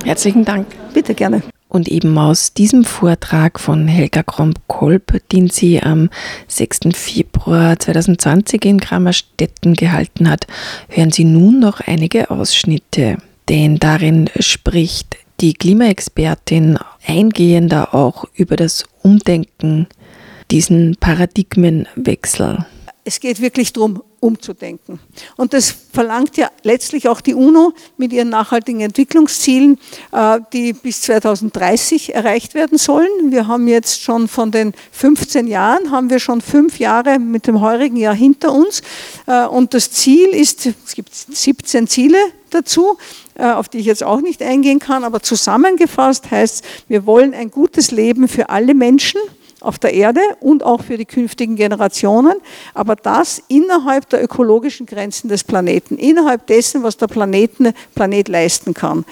Herzlichen 0.04 0.44
Dank. 0.44 0.66
Bitte 0.92 1.14
gerne. 1.14 1.42
Und 1.74 1.88
eben 1.88 2.16
aus 2.18 2.52
diesem 2.52 2.84
Vortrag 2.84 3.58
von 3.58 3.88
Helga 3.88 4.22
Kromp-Kolb, 4.22 5.28
den 5.32 5.50
sie 5.50 5.82
am 5.82 6.08
6. 6.46 6.80
Februar 6.92 7.76
2020 7.76 8.64
in 8.64 8.78
Grammerstetten 8.78 9.74
gehalten 9.74 10.30
hat, 10.30 10.46
hören 10.88 11.10
Sie 11.10 11.24
nun 11.24 11.58
noch 11.58 11.80
einige 11.80 12.30
Ausschnitte 12.30 13.16
denn 13.48 13.78
darin 13.78 14.30
spricht 14.38 15.16
die 15.40 15.54
Klimaexpertin 15.54 16.78
eingehender 17.06 17.94
auch 17.94 18.24
über 18.34 18.56
das 18.56 18.84
Umdenken, 19.02 19.86
diesen 20.50 20.96
Paradigmenwechsel. 20.96 22.64
Es 23.06 23.20
geht 23.20 23.40
wirklich 23.42 23.72
darum, 23.74 24.02
umzudenken. 24.24 24.98
Und 25.36 25.52
das 25.52 25.74
verlangt 25.92 26.38
ja 26.38 26.50
letztlich 26.62 27.08
auch 27.08 27.20
die 27.20 27.34
UNO 27.34 27.74
mit 27.98 28.10
ihren 28.14 28.30
nachhaltigen 28.30 28.80
Entwicklungszielen, 28.80 29.78
äh, 30.12 30.40
die 30.54 30.72
bis 30.72 31.02
2030 31.02 32.14
erreicht 32.14 32.54
werden 32.54 32.78
sollen. 32.78 33.30
Wir 33.30 33.46
haben 33.46 33.68
jetzt 33.68 34.00
schon 34.00 34.26
von 34.26 34.50
den 34.50 34.72
15 34.92 35.46
Jahren, 35.46 35.90
haben 35.90 36.08
wir 36.08 36.18
schon 36.18 36.40
fünf 36.40 36.78
Jahre 36.78 37.18
mit 37.18 37.46
dem 37.46 37.60
heurigen 37.60 37.98
Jahr 37.98 38.14
hinter 38.14 38.52
uns. 38.52 38.80
Äh, 39.26 39.44
und 39.44 39.74
das 39.74 39.90
Ziel 39.90 40.28
ist, 40.28 40.64
es 40.64 40.94
gibt 40.94 41.14
17 41.14 41.86
Ziele 41.86 42.18
dazu, 42.48 42.96
äh, 43.34 43.44
auf 43.44 43.68
die 43.68 43.78
ich 43.78 43.86
jetzt 43.86 44.02
auch 44.02 44.22
nicht 44.22 44.40
eingehen 44.40 44.78
kann, 44.78 45.04
aber 45.04 45.20
zusammengefasst 45.20 46.30
heißt, 46.30 46.64
wir 46.88 47.04
wollen 47.04 47.34
ein 47.34 47.50
gutes 47.50 47.90
Leben 47.90 48.28
für 48.28 48.48
alle 48.48 48.72
Menschen 48.72 49.20
auf 49.64 49.78
der 49.78 49.94
Erde 49.94 50.20
und 50.40 50.62
auch 50.62 50.82
für 50.82 50.96
die 50.96 51.04
künftigen 51.04 51.56
Generationen, 51.56 52.34
aber 52.74 52.96
das 52.96 53.42
innerhalb 53.48 54.08
der 54.10 54.22
ökologischen 54.22 54.86
Grenzen 54.86 55.28
des 55.28 55.44
Planeten, 55.44 55.96
innerhalb 55.96 56.46
dessen, 56.46 56.82
was 56.82 56.96
der 56.96 57.06
Planeten, 57.06 57.72
Planet 57.94 58.28
leisten 58.28 58.74
kann. 58.74 59.04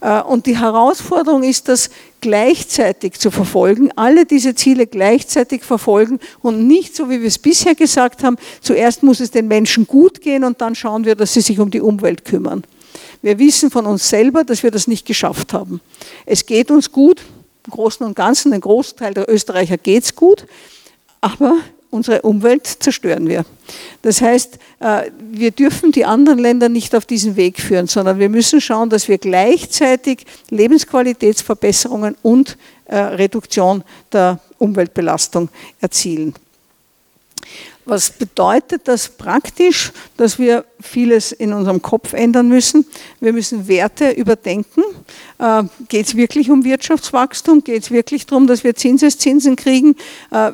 Äh, 0.00 0.22
und 0.22 0.46
die 0.46 0.58
Herausforderung 0.58 1.42
ist, 1.42 1.68
das 1.68 1.90
gleichzeitig 2.20 3.18
zu 3.18 3.30
verfolgen, 3.30 3.90
alle 3.96 4.24
diese 4.24 4.54
Ziele 4.54 4.86
gleichzeitig 4.86 5.62
verfolgen 5.62 6.18
und 6.42 6.66
nicht 6.66 6.96
so, 6.96 7.10
wie 7.10 7.20
wir 7.20 7.28
es 7.28 7.38
bisher 7.38 7.74
gesagt 7.74 8.24
haben, 8.24 8.36
zuerst 8.60 9.02
muss 9.02 9.20
es 9.20 9.30
den 9.30 9.48
Menschen 9.48 9.86
gut 9.86 10.20
gehen 10.20 10.44
und 10.44 10.60
dann 10.60 10.74
schauen 10.74 11.04
wir, 11.04 11.14
dass 11.14 11.34
sie 11.34 11.40
sich 11.40 11.60
um 11.60 11.70
die 11.70 11.80
Umwelt 11.80 12.24
kümmern. 12.24 12.64
Wir 13.22 13.38
wissen 13.38 13.70
von 13.70 13.86
uns 13.86 14.08
selber, 14.08 14.44
dass 14.44 14.62
wir 14.62 14.70
das 14.70 14.86
nicht 14.86 15.06
geschafft 15.06 15.52
haben. 15.52 15.80
Es 16.24 16.46
geht 16.46 16.70
uns 16.70 16.92
gut, 16.92 17.20
Großen 17.70 18.04
und 18.04 18.14
Ganzen, 18.14 18.52
ein 18.52 18.60
Großteil 18.60 19.14
der 19.14 19.28
Österreicher 19.28 19.78
geht 19.78 20.04
es 20.04 20.14
gut, 20.14 20.46
aber 21.20 21.56
unsere 21.90 22.22
Umwelt 22.22 22.66
zerstören 22.66 23.28
wir. 23.28 23.44
Das 24.02 24.20
heißt, 24.20 24.58
äh, 24.80 25.10
wir 25.30 25.50
dürfen 25.50 25.92
die 25.92 26.04
anderen 26.04 26.38
Länder 26.38 26.68
nicht 26.68 26.94
auf 26.94 27.06
diesen 27.06 27.36
Weg 27.36 27.60
führen, 27.60 27.86
sondern 27.86 28.18
wir 28.18 28.28
müssen 28.28 28.60
schauen, 28.60 28.90
dass 28.90 29.08
wir 29.08 29.18
gleichzeitig 29.18 30.24
Lebensqualitätsverbesserungen 30.50 32.16
und 32.22 32.56
äh, 32.86 32.96
Reduktion 32.96 33.84
der 34.12 34.40
Umweltbelastung 34.58 35.48
erzielen. 35.80 36.34
Was 37.88 38.10
bedeutet 38.10 38.82
das 38.84 39.08
praktisch? 39.08 39.92
Dass 40.18 40.38
wir 40.38 40.66
vieles 40.78 41.32
in 41.32 41.54
unserem 41.54 41.80
Kopf 41.80 42.12
ändern 42.12 42.46
müssen. 42.46 42.84
Wir 43.18 43.32
müssen 43.32 43.66
Werte 43.66 44.10
überdenken. 44.10 44.82
Äh, 45.38 45.62
Geht 45.88 46.06
es 46.06 46.14
wirklich 46.14 46.50
um 46.50 46.64
Wirtschaftswachstum? 46.64 47.64
Geht 47.64 47.84
es 47.84 47.90
wirklich 47.90 48.26
darum, 48.26 48.46
dass 48.46 48.62
wir 48.62 48.74
Zinseszinsen 48.74 49.56
kriegen? 49.56 49.96
Äh, 50.30 50.52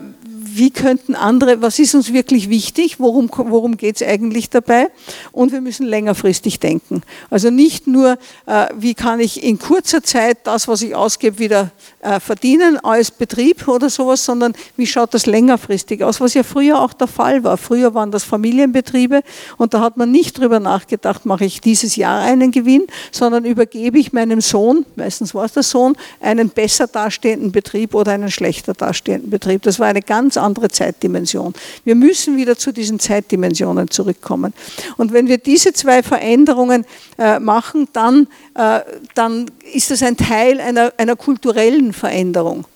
wie 0.57 0.71
könnten 0.71 1.15
andere, 1.15 1.63
was 1.63 1.79
ist 1.79 1.95
uns 1.95 2.13
wirklich 2.13 2.49
wichtig, 2.49 3.01
worum, 3.01 3.29
worum 3.35 3.77
geht 3.77 3.97
es 3.97 4.07
eigentlich 4.07 4.51
dabei? 4.51 4.89
Und 5.33 5.53
wir 5.53 5.61
müssen 5.61 5.87
längerfristig 5.87 6.61
denken. 6.61 7.03
Also 7.31 7.51
nicht 7.51 7.87
nur, 7.87 8.19
äh, 8.47 8.67
wie 8.77 8.95
kann 8.95 9.21
ich 9.21 9.43
in 9.43 9.59
kurzer 9.59 10.03
Zeit 10.03 10.39
das, 10.45 10.69
was 10.69 10.83
ich 10.83 10.95
ausgebe, 10.95 11.39
wieder 11.39 11.73
äh, 12.01 12.21
verdienen 12.21 12.79
als 12.79 13.11
Betrieb 13.11 13.67
oder 13.67 13.91
sowas, 13.91 14.25
sondern 14.25 14.55
wie 14.77 14.87
schaut 14.87 15.15
das 15.15 15.27
längerfristig 15.27 16.05
aus, 16.05 16.21
was 16.21 16.35
ja 16.35 16.43
früher 16.43 16.81
auch 16.81 16.93
der 16.93 17.09
Fall 17.09 17.43
war. 17.43 17.57
Früher 17.57 17.95
waren 17.95 18.11
das 18.11 18.23
Familienbetriebe 18.23 19.23
und 19.57 19.75
da 19.75 19.81
hat 19.81 19.97
man 19.97 20.11
nicht 20.11 20.39
drüber 20.39 20.61
nachgedacht, 20.61 21.27
mache 21.27 21.45
ich 21.45 21.61
dieses 21.61 21.97
Jahr 21.97 22.23
einen 22.23 22.53
Gewinn, 22.53 22.85
sondern 23.11 23.45
übergebe 23.45 23.99
ich 23.99 24.13
meinem 24.13 24.41
Sohn, 24.41 24.87
meistens 24.97 25.35
war 25.35 25.47
es 25.47 25.53
der 25.53 25.63
Sohn, 25.63 25.97
einen 26.21 26.51
besser 26.51 26.87
dastehenden 26.87 27.51
Betrieb 27.51 27.95
oder 27.95 28.13
einen 28.13 28.31
schlechter 28.31 28.75
dastehenden 28.75 29.31
Betrieb. 29.31 29.63
Das 29.63 29.81
war 29.81 29.89
eine 29.89 30.03
ganz 30.03 30.37
andere 30.45 30.69
Zeitdimension. 30.69 31.55
Wir 31.85 31.95
müssen 31.95 32.37
wieder 32.37 32.57
zu 32.57 32.73
diesen 32.73 32.99
Zeitdimensionen 32.99 33.91
zurückkommen. 33.91 34.53
Und 34.97 35.13
wenn 35.13 35.29
wir 35.29 35.39
diese 35.39 35.73
zwei 35.73 36.03
Veränderungen 36.03 36.85
äh, 37.19 37.39
machen, 37.41 37.89
dann, 37.93 38.29
äh, 38.55 38.81
dann 39.15 39.51
ist 39.73 39.91
das 39.91 40.03
ein 40.03 40.17
Teil 40.17 40.61
einer, 40.61 40.93
einer 40.97 41.17
kulturellen 41.17 41.93
Veränderung. 41.93 42.67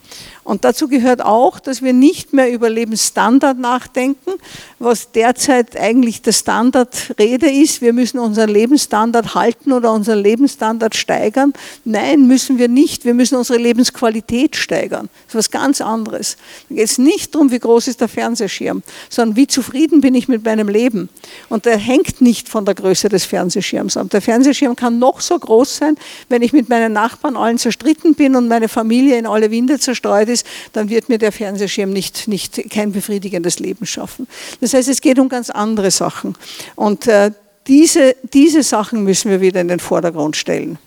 Und 0.48 0.64
dazu 0.64 0.88
gehört 0.88 1.22
auch, 1.22 1.60
dass 1.60 1.82
wir 1.82 1.92
nicht 1.92 2.32
mehr 2.32 2.50
über 2.50 2.70
Lebensstandard 2.70 3.58
nachdenken, 3.58 4.32
was 4.78 5.12
derzeit 5.12 5.76
eigentlich 5.76 6.22
der 6.22 6.32
Standardrede 6.32 7.50
ist. 7.50 7.82
Wir 7.82 7.92
müssen 7.92 8.18
unseren 8.18 8.48
Lebensstandard 8.48 9.34
halten 9.34 9.72
oder 9.72 9.92
unseren 9.92 10.20
Lebensstandard 10.20 10.96
steigern. 10.96 11.52
Nein, 11.84 12.26
müssen 12.26 12.58
wir 12.58 12.68
nicht. 12.68 13.04
Wir 13.04 13.12
müssen 13.12 13.36
unsere 13.36 13.58
Lebensqualität 13.58 14.56
steigern. 14.56 15.10
Das 15.26 15.34
ist 15.34 15.38
was 15.38 15.50
ganz 15.50 15.82
anderes. 15.82 16.38
Da 16.70 16.76
geht 16.76 16.84
es 16.84 16.96
nicht 16.96 17.34
darum, 17.34 17.50
wie 17.50 17.58
groß 17.58 17.88
ist 17.88 18.00
der 18.00 18.08
Fernsehschirm, 18.08 18.82
sondern 19.10 19.36
wie 19.36 19.48
zufrieden 19.48 20.00
bin 20.00 20.14
ich 20.14 20.28
mit 20.28 20.46
meinem 20.46 20.68
Leben. 20.68 21.10
Und 21.50 21.66
der 21.66 21.76
hängt 21.76 22.22
nicht 22.22 22.48
von 22.48 22.64
der 22.64 22.74
Größe 22.74 23.10
des 23.10 23.26
Fernsehschirms 23.26 23.98
ab. 23.98 24.08
Der 24.08 24.22
Fernsehschirm 24.22 24.76
kann 24.76 24.98
noch 24.98 25.20
so 25.20 25.38
groß 25.38 25.76
sein, 25.76 25.96
wenn 26.30 26.40
ich 26.40 26.54
mit 26.54 26.70
meinen 26.70 26.94
Nachbarn 26.94 27.36
allen 27.36 27.58
zerstritten 27.58 28.14
bin 28.14 28.34
und 28.34 28.48
meine 28.48 28.68
Familie 28.68 29.18
in 29.18 29.26
alle 29.26 29.50
Winde 29.50 29.78
zerstreut 29.78 30.07
ist 30.08 30.38
ist, 30.38 30.46
dann 30.72 30.88
wird 30.88 31.08
mir 31.08 31.18
der 31.18 31.32
Fernsehschirm 31.32 31.90
nicht, 31.90 32.28
nicht 32.28 32.70
kein 32.70 32.92
befriedigendes 32.92 33.58
Leben 33.58 33.86
schaffen. 33.86 34.26
Das 34.60 34.74
heißt, 34.74 34.88
es 34.88 35.00
geht 35.00 35.18
um 35.18 35.28
ganz 35.28 35.50
andere 35.50 35.90
Sachen. 35.90 36.36
Und 36.76 37.06
äh, 37.06 37.32
diese, 37.66 38.16
diese 38.32 38.62
Sachen 38.62 39.04
müssen 39.04 39.30
wir 39.30 39.40
wieder 39.40 39.60
in 39.60 39.68
den 39.68 39.80
Vordergrund 39.80 40.36
stellen. 40.36 40.78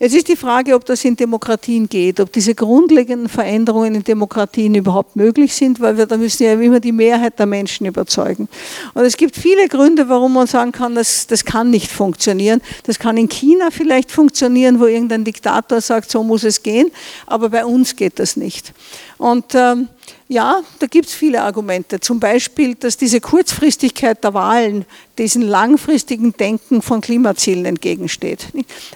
Jetzt 0.00 0.14
ist 0.14 0.28
die 0.28 0.36
Frage, 0.36 0.76
ob 0.76 0.84
das 0.84 1.04
in 1.04 1.16
Demokratien 1.16 1.88
geht, 1.88 2.20
ob 2.20 2.32
diese 2.32 2.54
grundlegenden 2.54 3.28
Veränderungen 3.28 3.96
in 3.96 4.04
Demokratien 4.04 4.76
überhaupt 4.76 5.16
möglich 5.16 5.52
sind, 5.52 5.80
weil 5.80 5.96
wir 5.96 6.06
da 6.06 6.16
müssen 6.16 6.44
ja 6.44 6.52
immer 6.52 6.78
die 6.78 6.92
Mehrheit 6.92 7.36
der 7.40 7.46
Menschen 7.46 7.84
überzeugen. 7.84 8.48
Und 8.94 9.04
es 9.04 9.16
gibt 9.16 9.34
viele 9.34 9.66
Gründe, 9.66 10.08
warum 10.08 10.34
man 10.34 10.46
sagen 10.46 10.70
kann, 10.70 10.94
das, 10.94 11.26
das 11.26 11.44
kann 11.44 11.70
nicht 11.70 11.90
funktionieren. 11.90 12.60
Das 12.84 13.00
kann 13.00 13.16
in 13.16 13.28
China 13.28 13.70
vielleicht 13.72 14.12
funktionieren, 14.12 14.78
wo 14.78 14.86
irgendein 14.86 15.24
Diktator 15.24 15.80
sagt, 15.80 16.12
so 16.12 16.22
muss 16.22 16.44
es 16.44 16.62
gehen, 16.62 16.92
aber 17.26 17.48
bei 17.48 17.64
uns 17.64 17.96
geht 17.96 18.20
das 18.20 18.36
nicht. 18.36 18.72
Und 19.16 19.56
ähm, 19.56 19.88
ja, 20.30 20.60
da 20.78 20.86
gibt 20.86 21.06
es 21.06 21.14
viele 21.14 21.42
Argumente. 21.42 22.00
Zum 22.00 22.20
Beispiel, 22.20 22.74
dass 22.74 22.98
diese 22.98 23.18
Kurzfristigkeit 23.18 24.22
der 24.22 24.34
Wahlen 24.34 24.84
diesen 25.16 25.42
langfristigen 25.42 26.34
Denken 26.34 26.82
von 26.82 27.00
Klimazielen 27.00 27.64
entgegensteht. 27.64 28.46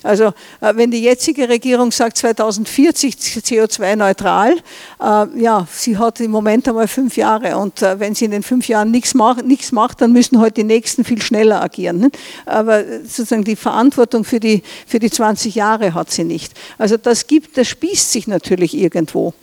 Also 0.02 0.26
äh, 0.60 0.74
wenn 0.74 0.90
die 0.90 1.02
jetzige 1.02 1.48
Regierung 1.48 1.90
sagt 1.90 2.18
2040 2.18 3.14
CO2-neutral, 3.14 4.56
äh, 5.00 5.40
ja, 5.40 5.66
sie 5.70 5.96
hat 5.96 6.20
im 6.20 6.30
Moment 6.30 6.68
einmal 6.68 6.86
fünf 6.86 7.16
Jahre 7.16 7.56
und 7.56 7.82
äh, 7.82 7.98
wenn 7.98 8.14
sie 8.14 8.26
in 8.26 8.30
den 8.30 8.42
fünf 8.42 8.68
Jahren 8.68 8.90
nichts 8.90 9.14
macht, 9.14 9.44
nichts 9.44 9.72
macht 9.72 10.00
dann 10.00 10.12
müssen 10.12 10.38
heute 10.38 10.54
die 10.54 10.64
Nächsten 10.64 11.02
viel 11.04 11.20
schneller 11.20 11.62
agieren. 11.62 12.10
Aber 12.44 12.84
sozusagen 13.02 13.44
die 13.44 13.56
Verantwortung 13.56 14.24
für 14.24 14.38
die, 14.38 14.62
für 14.86 14.98
die 14.98 15.10
20 15.10 15.54
Jahre 15.54 15.94
hat 15.94 16.10
sie 16.10 16.24
nicht. 16.24 16.52
Also 16.78 16.96
das 16.98 17.26
gibt, 17.26 17.56
das 17.56 17.68
spießt 17.68 18.12
sich 18.12 18.26
natürlich 18.26 18.76
irgendwo. 18.76 19.34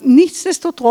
Nichtsdestotrotz, 0.00 0.83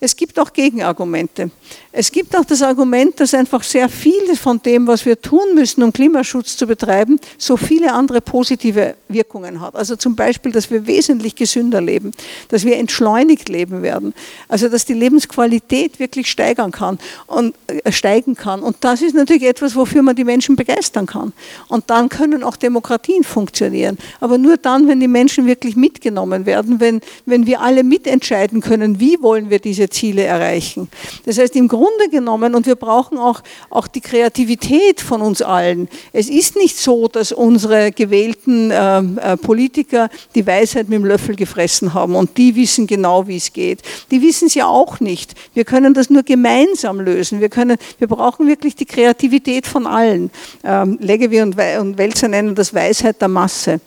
es 0.00 0.16
gibt 0.16 0.38
auch 0.38 0.52
Gegenargumente. 0.52 1.50
Es 1.92 2.12
gibt 2.12 2.36
auch 2.36 2.44
das 2.44 2.62
Argument, 2.62 3.18
dass 3.18 3.34
einfach 3.34 3.62
sehr 3.62 3.88
viel 3.88 4.36
von 4.36 4.62
dem, 4.62 4.86
was 4.86 5.04
wir 5.06 5.20
tun 5.20 5.54
müssen, 5.54 5.82
um 5.82 5.92
Klimaschutz 5.92 6.56
zu 6.56 6.66
betreiben, 6.66 7.18
so 7.36 7.56
viele 7.56 7.92
andere 7.92 8.20
positive 8.20 8.94
Wirkungen 9.08 9.60
hat. 9.60 9.74
Also 9.74 9.96
zum 9.96 10.14
Beispiel, 10.14 10.52
dass 10.52 10.70
wir 10.70 10.86
wesentlich 10.86 11.34
gesünder 11.34 11.80
leben, 11.80 12.12
dass 12.48 12.64
wir 12.64 12.76
entschleunigt 12.76 13.48
leben 13.48 13.82
werden, 13.82 14.14
also 14.48 14.68
dass 14.68 14.84
die 14.84 14.94
Lebensqualität 14.94 15.98
wirklich 15.98 16.30
steigern 16.30 16.70
kann 16.70 16.98
und 17.26 17.54
äh, 17.66 17.90
steigen 17.90 18.36
kann. 18.36 18.62
Und 18.62 18.76
das 18.80 19.02
ist 19.02 19.14
natürlich 19.14 19.44
etwas, 19.44 19.74
wofür 19.74 20.02
man 20.02 20.14
die 20.14 20.24
Menschen 20.24 20.54
begeistern 20.54 21.06
kann. 21.06 21.32
Und 21.68 21.90
dann 21.90 22.08
können 22.08 22.44
auch 22.44 22.56
Demokratien 22.56 23.24
funktionieren. 23.24 23.98
Aber 24.20 24.38
nur 24.38 24.58
dann, 24.58 24.86
wenn 24.86 25.00
die 25.00 25.08
Menschen 25.08 25.46
wirklich 25.46 25.76
mitgenommen 25.76 26.46
werden, 26.46 26.78
wenn, 26.78 27.00
wenn 27.26 27.46
wir 27.46 27.62
alle 27.62 27.82
mitentscheiden 27.82 28.60
können, 28.60 29.00
wie 29.00 29.20
wollen 29.20 29.29
wir 29.34 29.58
diese 29.58 29.88
Ziele 29.88 30.24
erreichen. 30.24 30.88
Das 31.24 31.38
heißt, 31.38 31.56
im 31.56 31.68
Grunde 31.68 32.08
genommen, 32.10 32.54
und 32.54 32.66
wir 32.66 32.74
brauchen 32.74 33.18
auch, 33.18 33.42
auch 33.70 33.86
die 33.86 34.00
Kreativität 34.00 35.00
von 35.00 35.22
uns 35.22 35.42
allen. 35.42 35.88
Es 36.12 36.28
ist 36.28 36.56
nicht 36.56 36.76
so, 36.76 37.08
dass 37.08 37.32
unsere 37.32 37.92
gewählten 37.92 38.70
äh, 38.70 38.98
äh, 38.98 39.36
Politiker 39.36 40.08
die 40.34 40.46
Weisheit 40.46 40.88
mit 40.88 40.98
dem 40.98 41.04
Löffel 41.04 41.36
gefressen 41.36 41.94
haben 41.94 42.14
und 42.14 42.36
die 42.36 42.56
wissen 42.56 42.86
genau, 42.86 43.26
wie 43.28 43.36
es 43.36 43.52
geht. 43.52 43.80
Die 44.10 44.20
wissen 44.22 44.46
es 44.46 44.54
ja 44.54 44.66
auch 44.66 45.00
nicht. 45.00 45.34
Wir 45.54 45.64
können 45.64 45.94
das 45.94 46.10
nur 46.10 46.22
gemeinsam 46.22 47.00
lösen. 47.00 47.40
Wir, 47.40 47.48
können, 47.48 47.76
wir 47.98 48.08
brauchen 48.08 48.46
wirklich 48.46 48.74
die 48.74 48.86
Kreativität 48.86 49.66
von 49.66 49.86
allen. 49.86 50.30
Ähm, 50.64 50.98
Leggevi 51.00 51.42
und, 51.42 51.56
und 51.80 51.98
Welzer 51.98 52.28
nennen 52.28 52.54
das 52.54 52.74
Weisheit 52.74 53.20
der 53.20 53.28
Masse. 53.28 53.80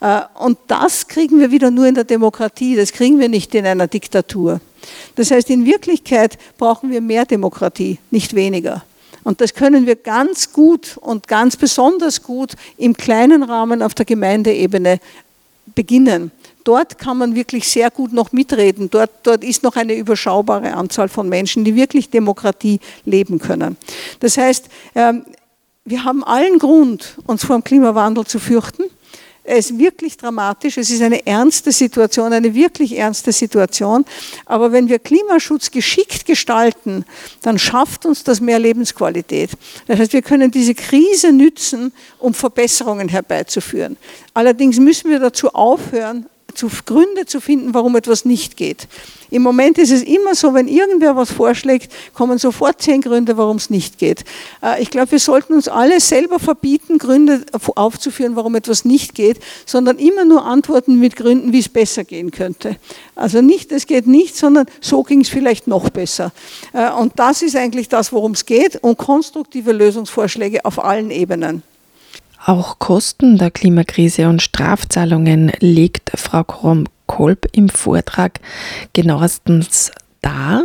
Äh, 0.00 0.20
und 0.38 0.58
das 0.66 1.08
kriegen 1.08 1.38
wir 1.38 1.50
wieder 1.50 1.70
nur 1.70 1.86
in 1.86 1.94
der 1.94 2.04
Demokratie, 2.04 2.76
das 2.76 2.92
kriegen 2.92 3.18
wir 3.18 3.28
nicht 3.28 3.54
in 3.54 3.66
einer 3.66 3.86
Diktatur. 3.86 4.60
Das 5.14 5.30
heißt, 5.30 5.50
in 5.50 5.66
Wirklichkeit 5.66 6.38
brauchen 6.58 6.90
wir 6.90 7.00
mehr 7.00 7.24
Demokratie, 7.24 7.98
nicht 8.10 8.34
weniger. 8.34 8.84
Und 9.24 9.40
das 9.40 9.54
können 9.54 9.86
wir 9.86 9.96
ganz 9.96 10.52
gut 10.52 10.96
und 11.00 11.28
ganz 11.28 11.56
besonders 11.56 12.22
gut 12.22 12.52
im 12.76 12.96
kleinen 12.96 13.42
Rahmen 13.42 13.82
auf 13.82 13.94
der 13.94 14.04
Gemeindeebene 14.04 14.98
beginnen. 15.74 16.32
Dort 16.64 16.98
kann 16.98 17.18
man 17.18 17.34
wirklich 17.34 17.68
sehr 17.68 17.90
gut 17.90 18.12
noch 18.12 18.32
mitreden. 18.32 18.90
Dort, 18.90 19.10
dort 19.24 19.42
ist 19.42 19.62
noch 19.62 19.76
eine 19.76 19.94
überschaubare 19.94 20.74
Anzahl 20.74 21.08
von 21.08 21.28
Menschen, 21.28 21.64
die 21.64 21.74
wirklich 21.74 22.10
Demokratie 22.10 22.80
leben 23.04 23.38
können. 23.38 23.76
Das 24.20 24.36
heißt, 24.36 24.66
ähm, 24.94 25.24
wir 25.84 26.04
haben 26.04 26.22
allen 26.22 26.58
Grund, 26.58 27.16
uns 27.26 27.44
vor 27.44 27.56
dem 27.56 27.64
Klimawandel 27.64 28.24
zu 28.24 28.38
fürchten. 28.38 28.84
Es 29.44 29.70
ist 29.70 29.78
wirklich 29.78 30.16
dramatisch, 30.16 30.78
es 30.78 30.90
ist 30.90 31.02
eine 31.02 31.26
ernste 31.26 31.72
Situation, 31.72 32.32
eine 32.32 32.54
wirklich 32.54 32.96
ernste 32.96 33.32
Situation. 33.32 34.04
Aber 34.46 34.70
wenn 34.70 34.88
wir 34.88 35.00
Klimaschutz 35.00 35.70
geschickt 35.70 36.26
gestalten, 36.26 37.04
dann 37.42 37.58
schafft 37.58 38.06
uns 38.06 38.22
das 38.22 38.40
mehr 38.40 38.60
Lebensqualität. 38.60 39.50
Das 39.88 39.98
heißt, 39.98 40.12
wir 40.12 40.22
können 40.22 40.52
diese 40.52 40.74
Krise 40.74 41.32
nützen, 41.32 41.92
um 42.18 42.34
Verbesserungen 42.34 43.08
herbeizuführen. 43.08 43.96
Allerdings 44.32 44.78
müssen 44.78 45.10
wir 45.10 45.18
dazu 45.18 45.48
aufhören, 45.48 46.26
zu 46.54 46.68
Gründe 46.86 47.26
zu 47.26 47.40
finden, 47.40 47.74
warum 47.74 47.96
etwas 47.96 48.24
nicht 48.24 48.56
geht. 48.56 48.88
Im 49.30 49.42
Moment 49.42 49.78
ist 49.78 49.90
es 49.90 50.02
immer 50.02 50.34
so, 50.34 50.52
wenn 50.52 50.68
irgendwer 50.68 51.16
was 51.16 51.30
vorschlägt, 51.30 51.90
kommen 52.12 52.38
sofort 52.38 52.82
zehn 52.82 53.00
Gründe, 53.00 53.38
warum 53.38 53.56
es 53.56 53.70
nicht 53.70 53.98
geht. 53.98 54.24
Äh, 54.62 54.82
ich 54.82 54.90
glaube, 54.90 55.12
wir 55.12 55.18
sollten 55.18 55.54
uns 55.54 55.68
alle 55.68 56.00
selber 56.00 56.38
verbieten, 56.38 56.98
Gründe 56.98 57.44
aufzuführen, 57.74 58.36
warum 58.36 58.54
etwas 58.54 58.84
nicht 58.84 59.14
geht, 59.14 59.38
sondern 59.64 59.98
immer 59.98 60.24
nur 60.24 60.44
antworten 60.44 60.98
mit 60.98 61.16
Gründen, 61.16 61.52
wie 61.52 61.60
es 61.60 61.68
besser 61.68 62.04
gehen 62.04 62.30
könnte. 62.30 62.76
Also 63.14 63.40
nicht, 63.40 63.72
es 63.72 63.86
geht 63.86 64.06
nicht, 64.06 64.36
sondern 64.36 64.66
so 64.80 65.02
ging 65.02 65.22
es 65.22 65.28
vielleicht 65.30 65.66
noch 65.66 65.88
besser. 65.88 66.32
Äh, 66.72 66.90
und 66.90 67.12
das 67.16 67.40
ist 67.40 67.56
eigentlich 67.56 67.88
das, 67.88 68.12
worum 68.12 68.32
es 68.32 68.44
geht 68.44 68.76
und 68.82 68.98
konstruktive 68.98 69.72
Lösungsvorschläge 69.72 70.64
auf 70.64 70.82
allen 70.82 71.10
Ebenen. 71.10 71.62
Auch 72.44 72.80
Kosten 72.80 73.38
der 73.38 73.52
Klimakrise 73.52 74.28
und 74.28 74.42
Strafzahlungen 74.42 75.52
legt 75.60 76.10
Frau 76.16 76.42
Krom-Kolb 76.42 77.46
im 77.52 77.68
Vortrag 77.68 78.40
genauestens 78.92 79.92
dar. 80.22 80.64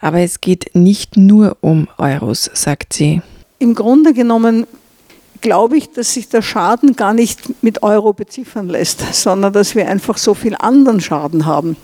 Aber 0.00 0.20
es 0.20 0.40
geht 0.40 0.74
nicht 0.74 1.18
nur 1.18 1.58
um 1.60 1.86
Euros, 1.98 2.50
sagt 2.54 2.94
sie. 2.94 3.20
Im 3.58 3.74
Grunde 3.74 4.14
genommen 4.14 4.66
glaube 5.42 5.76
ich, 5.76 5.92
dass 5.92 6.14
sich 6.14 6.30
der 6.30 6.40
Schaden 6.40 6.96
gar 6.96 7.12
nicht 7.12 7.62
mit 7.62 7.82
Euro 7.82 8.14
beziffern 8.14 8.68
lässt, 8.68 9.02
sondern 9.14 9.52
dass 9.52 9.74
wir 9.74 9.86
einfach 9.86 10.16
so 10.16 10.32
viel 10.32 10.56
anderen 10.58 11.02
Schaden 11.02 11.44
haben. 11.44 11.76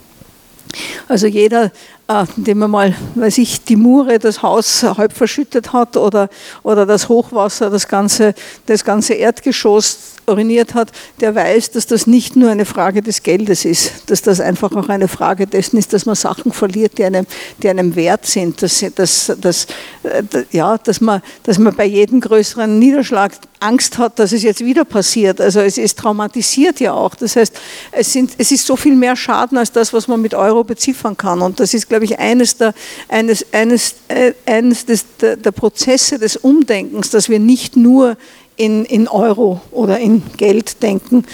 Also 1.07 1.27
jeder, 1.27 1.71
äh, 2.07 2.25
dem 2.35 2.59
man 2.59 2.71
mal, 2.71 2.95
weiß 3.15 3.39
ich, 3.39 3.63
die 3.63 3.75
Mure 3.75 4.19
das 4.19 4.43
Haus 4.43 4.83
halb 4.83 5.13
verschüttet 5.13 5.73
hat 5.73 5.97
oder, 5.97 6.29
oder 6.63 6.85
das 6.85 7.09
Hochwasser 7.09 7.69
das 7.69 7.87
ganze, 7.87 8.35
das 8.67 8.83
ganze 8.83 9.13
Erdgeschoss 9.13 10.15
uriniert 10.27 10.73
hat, 10.73 10.91
der 11.19 11.35
weiß, 11.35 11.71
dass 11.71 11.87
das 11.87 12.07
nicht 12.07 12.35
nur 12.35 12.49
eine 12.49 12.65
Frage 12.65 13.01
des 13.01 13.23
Geldes 13.23 13.65
ist, 13.65 14.09
dass 14.09 14.21
das 14.21 14.39
einfach 14.39 14.71
auch 14.73 14.89
eine 14.89 15.07
Frage 15.07 15.47
dessen 15.47 15.77
ist, 15.77 15.93
dass 15.93 16.05
man 16.05 16.15
Sachen 16.15 16.51
verliert, 16.51 16.97
die 16.97 17.05
einem, 17.05 17.25
die 17.61 17.69
einem 17.69 17.95
wert 17.95 18.25
sind, 18.25 18.61
dass, 18.61 18.83
dass, 18.95 19.31
dass, 19.39 19.67
äh, 20.03 20.23
ja, 20.51 20.77
dass, 20.77 21.01
man, 21.01 21.21
dass 21.43 21.59
man 21.59 21.75
bei 21.75 21.85
jedem 21.85 22.21
größeren 22.21 22.79
Niederschlag 22.79 23.33
Angst 23.59 23.97
hat, 23.97 24.19
dass 24.19 24.31
es 24.31 24.43
jetzt 24.43 24.63
wieder 24.63 24.85
passiert. 24.85 25.41
Also 25.41 25.59
es 25.61 25.77
ist 25.77 25.97
traumatisiert 25.97 26.79
ja 26.79 26.93
auch. 26.93 27.15
Das 27.15 27.35
heißt, 27.35 27.55
es, 27.91 28.13
sind, 28.13 28.31
es 28.37 28.51
ist 28.51 28.65
so 28.65 28.75
viel 28.75 28.95
mehr 28.95 29.15
Schaden 29.15 29.57
als 29.57 29.71
das, 29.71 29.93
was 29.93 30.07
man 30.07 30.21
mit 30.21 30.33
Euro 30.33 30.63
beziffern 30.63 31.17
kann. 31.17 31.41
Und 31.41 31.59
das 31.59 31.73
ist, 31.73 31.89
glaube 31.95 32.05
ich, 32.05 32.19
eines 32.19 32.57
der, 32.57 32.73
eines, 33.07 33.45
eines, 33.53 33.95
äh, 34.09 34.33
eines 34.45 34.85
des, 34.85 35.05
der, 35.21 35.37
der 35.37 35.51
Prozesse 35.51 36.19
des 36.19 36.35
Umdenkens, 36.35 37.09
dass 37.09 37.29
wir 37.29 37.39
nicht 37.39 37.77
nur 37.77 38.17
in, 38.57 38.83
in 38.83 39.07
Euro 39.07 39.61
oder 39.71 39.97
in 39.97 40.21
Geld 40.35 40.83
denken, 40.83 41.25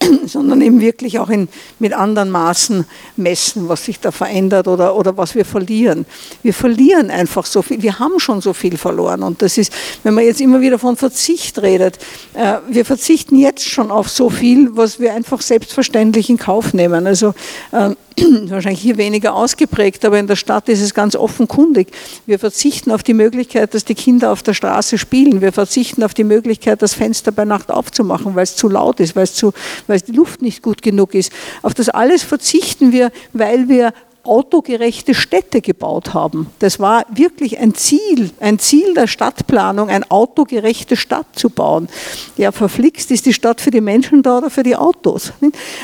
sondern 0.26 0.60
eben 0.60 0.80
wirklich 0.80 1.20
auch 1.20 1.28
in, 1.28 1.46
mit 1.78 1.92
anderen 1.92 2.30
Maßen 2.30 2.84
messen, 3.16 3.68
was 3.68 3.84
sich 3.84 4.00
da 4.00 4.10
verändert 4.10 4.66
oder, 4.66 4.96
oder 4.96 5.16
was 5.16 5.36
wir 5.36 5.44
verlieren. 5.44 6.04
Wir 6.42 6.52
verlieren 6.52 7.10
einfach 7.10 7.46
so 7.46 7.62
viel, 7.62 7.80
wir 7.80 8.00
haben 8.00 8.18
schon 8.18 8.40
so 8.40 8.52
viel 8.52 8.76
verloren 8.76 9.22
und 9.22 9.40
das 9.40 9.56
ist, 9.56 9.72
wenn 10.02 10.14
man 10.14 10.24
jetzt 10.24 10.40
immer 10.40 10.60
wieder 10.60 10.80
von 10.80 10.96
Verzicht 10.96 11.62
redet, 11.62 11.98
äh, 12.34 12.56
wir 12.68 12.84
verzichten 12.84 13.36
jetzt 13.36 13.68
schon 13.68 13.92
auf 13.92 14.08
so 14.08 14.30
viel, 14.30 14.76
was 14.76 14.98
wir 14.98 15.14
einfach 15.14 15.42
selbstverständlich 15.42 16.28
in 16.28 16.38
Kauf 16.38 16.74
nehmen. 16.74 17.06
Also 17.06 17.34
äh, 17.70 17.94
wahrscheinlich 18.50 18.80
hier 18.80 18.96
weniger 18.96 19.34
ausgeprägt, 19.34 20.04
aber 20.04 20.18
in 20.18 20.26
der 20.26 20.36
Stadt 20.36 20.68
ist 20.68 20.80
es 20.80 20.94
ganz 20.94 21.16
offenkundig. 21.16 21.88
Wir 22.26 22.38
verzichten 22.38 22.90
auf 22.90 23.02
die 23.02 23.14
Möglichkeit, 23.14 23.74
dass 23.74 23.84
die 23.84 23.94
Kinder 23.94 24.32
auf 24.32 24.42
der 24.42 24.54
Straße 24.54 24.98
spielen. 24.98 25.40
Wir 25.40 25.52
verzichten 25.52 26.02
auf 26.02 26.14
die 26.14 26.24
Möglichkeit, 26.24 26.82
das 26.82 26.94
Fenster 26.94 27.32
bei 27.32 27.44
Nacht 27.44 27.70
aufzumachen, 27.70 28.34
weil 28.34 28.44
es 28.44 28.56
zu 28.56 28.68
laut 28.68 29.00
ist, 29.00 29.16
weil, 29.16 29.24
es 29.24 29.34
zu, 29.34 29.52
weil 29.86 30.00
die 30.00 30.12
Luft 30.12 30.42
nicht 30.42 30.62
gut 30.62 30.82
genug 30.82 31.14
ist. 31.14 31.32
Auf 31.62 31.74
das 31.74 31.88
alles 31.88 32.22
verzichten 32.22 32.92
wir, 32.92 33.10
weil 33.32 33.68
wir 33.68 33.92
autogerechte 34.28 35.14
Städte 35.14 35.60
gebaut 35.60 36.14
haben. 36.14 36.48
Das 36.58 36.78
war 36.78 37.04
wirklich 37.12 37.58
ein 37.58 37.74
Ziel, 37.74 38.30
ein 38.40 38.58
Ziel 38.58 38.94
der 38.94 39.06
Stadtplanung, 39.06 39.88
eine 39.88 40.10
autogerechte 40.10 40.96
Stadt 40.96 41.26
zu 41.34 41.50
bauen. 41.50 41.88
Ja, 42.36 42.52
verflixt 42.52 43.10
ist 43.10 43.26
die 43.26 43.32
Stadt 43.32 43.60
für 43.60 43.70
die 43.70 43.80
Menschen 43.80 44.22
da 44.22 44.38
oder 44.38 44.50
für 44.50 44.62
die 44.62 44.76
Autos. 44.76 45.32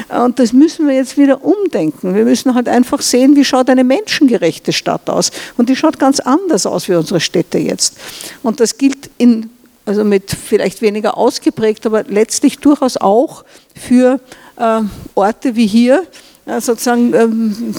Und 0.08 0.38
das 0.38 0.52
müssen 0.52 0.86
wir 0.86 0.94
jetzt 0.94 1.16
wieder 1.16 1.44
umdenken. 1.44 2.14
Wir 2.14 2.24
müssen 2.24 2.54
halt 2.54 2.68
einfach 2.68 3.00
sehen, 3.02 3.36
wie 3.36 3.44
schaut 3.44 3.70
eine 3.70 3.84
menschengerechte 3.84 4.72
Stadt 4.72 5.08
aus. 5.08 5.30
Und 5.56 5.68
die 5.68 5.76
schaut 5.76 5.98
ganz 5.98 6.20
anders 6.20 6.66
aus 6.66 6.88
wie 6.88 6.94
unsere 6.94 7.20
Städte 7.20 7.58
jetzt. 7.58 7.96
Und 8.42 8.60
das 8.60 8.78
gilt 8.78 9.10
in, 9.18 9.50
also 9.86 10.04
mit 10.04 10.30
vielleicht 10.30 10.82
weniger 10.82 11.16
ausgeprägt, 11.16 11.86
aber 11.86 12.04
letztlich 12.04 12.58
durchaus 12.58 12.96
auch 12.96 13.44
für 13.74 14.20
äh, 14.56 14.80
Orte 15.14 15.56
wie 15.56 15.66
hier, 15.66 16.04
sozusagen 16.46 17.14
ähm, 17.14 17.74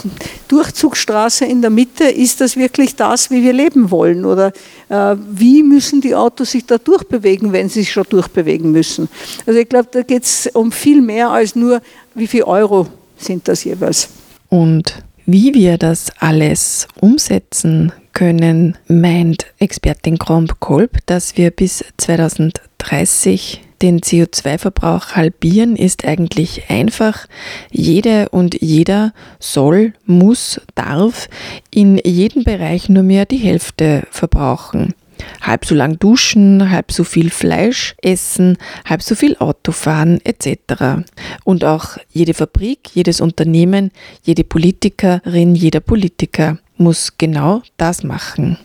Durchzugsstraße 0.48 1.46
in 1.46 1.62
der 1.62 1.70
Mitte, 1.70 2.06
ist 2.06 2.42
das 2.42 2.58
wirklich 2.58 2.96
das, 2.96 3.30
wie 3.30 3.44
wir 3.44 3.54
leben 3.54 3.92
wollen? 3.92 4.26
Oder 4.26 4.52
äh, 4.90 5.16
wie 5.32 5.64
müssen 5.64 6.02
die 6.02 6.16
Autos 6.16 6.52
sich 6.52 6.66
da 6.66 6.78
durchbewegen, 6.78 7.54
wenn 7.54 7.70
sie 7.70 7.82
sich 7.82 7.92
schon 7.92 8.06
durchbewegen 8.10 8.72
müssen? 8.72 9.08
Also 9.46 9.60
ich 9.60 9.70
glaube, 9.70 9.90
da 9.92 10.02
geht 10.02 10.24
es 10.24 10.50
um 10.54 10.72
viel 10.72 11.02
mehr 11.02 11.30
als 11.30 11.56
nur, 11.56 11.82
wie 12.16 12.28
viel 12.28 12.44
Euro 12.44 12.88
sind 13.18 13.48
das 13.48 13.64
jeweils. 13.64 14.10
Und 14.50 15.04
wie 15.26 15.54
wir 15.54 15.78
das 15.78 16.12
alles 16.20 16.88
umsetzen 17.00 17.92
können, 18.14 18.78
meint 18.88 19.48
Expertin 19.60 20.18
Kromp 20.18 20.60
Kolb, 20.60 21.00
dass 21.06 21.38
wir 21.38 21.52
bis 21.52 21.84
2030 21.98 23.65
den 23.86 24.02
CO2-Verbrauch 24.02 25.12
halbieren 25.12 25.76
ist 25.76 26.06
eigentlich 26.06 26.72
einfach. 26.72 27.28
Jede 27.70 28.30
und 28.30 28.60
jeder 28.60 29.14
soll, 29.40 29.94
muss, 30.06 30.60
darf 30.74 31.30
in 31.70 32.00
jedem 32.04 32.44
Bereich 32.44 32.90
nur 32.90 33.04
mehr 33.04 33.28
die 33.28 33.38
Hälfte 33.38 34.08
verbrauchen. 34.10 34.96
Halb 35.40 35.66
so 35.66 35.76
lang 35.76 36.00
duschen, 36.00 36.72
halb 36.72 36.92
so 36.92 37.04
viel 37.04 37.30
Fleisch 37.30 37.94
essen, 38.02 38.58
halb 38.86 39.04
so 39.04 39.14
viel 39.14 39.38
Auto 39.38 39.72
fahren 39.72 40.20
etc. 40.24 41.06
Und 41.44 41.64
auch 41.64 41.98
jede 42.12 42.34
Fabrik, 42.34 42.90
jedes 42.96 43.22
Unternehmen, 43.22 43.92
jede 44.24 44.44
Politikerin, 44.44 45.54
jeder 45.54 45.80
Politiker 45.80 46.58
muss 46.76 47.20
genau 47.20 47.62
das 47.78 48.04
machen. 48.04 48.58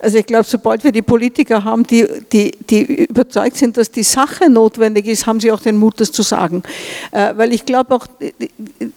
Also 0.00 0.18
ich 0.18 0.26
glaube, 0.26 0.44
sobald 0.44 0.84
wir 0.84 0.92
die 0.92 1.02
Politiker 1.02 1.64
haben, 1.64 1.84
die, 1.84 2.06
die, 2.32 2.52
die 2.70 3.04
überzeugt 3.04 3.56
sind, 3.56 3.76
dass 3.76 3.90
die 3.90 4.04
Sache 4.04 4.48
notwendig 4.48 5.06
ist, 5.06 5.26
haben 5.26 5.40
sie 5.40 5.50
auch 5.50 5.60
den 5.60 5.76
Mut, 5.76 6.00
das 6.00 6.12
zu 6.12 6.22
sagen. 6.22 6.62
Äh, 7.10 7.34
weil 7.36 7.52
ich 7.52 7.64
glaube 7.64 7.94
auch, 7.94 8.06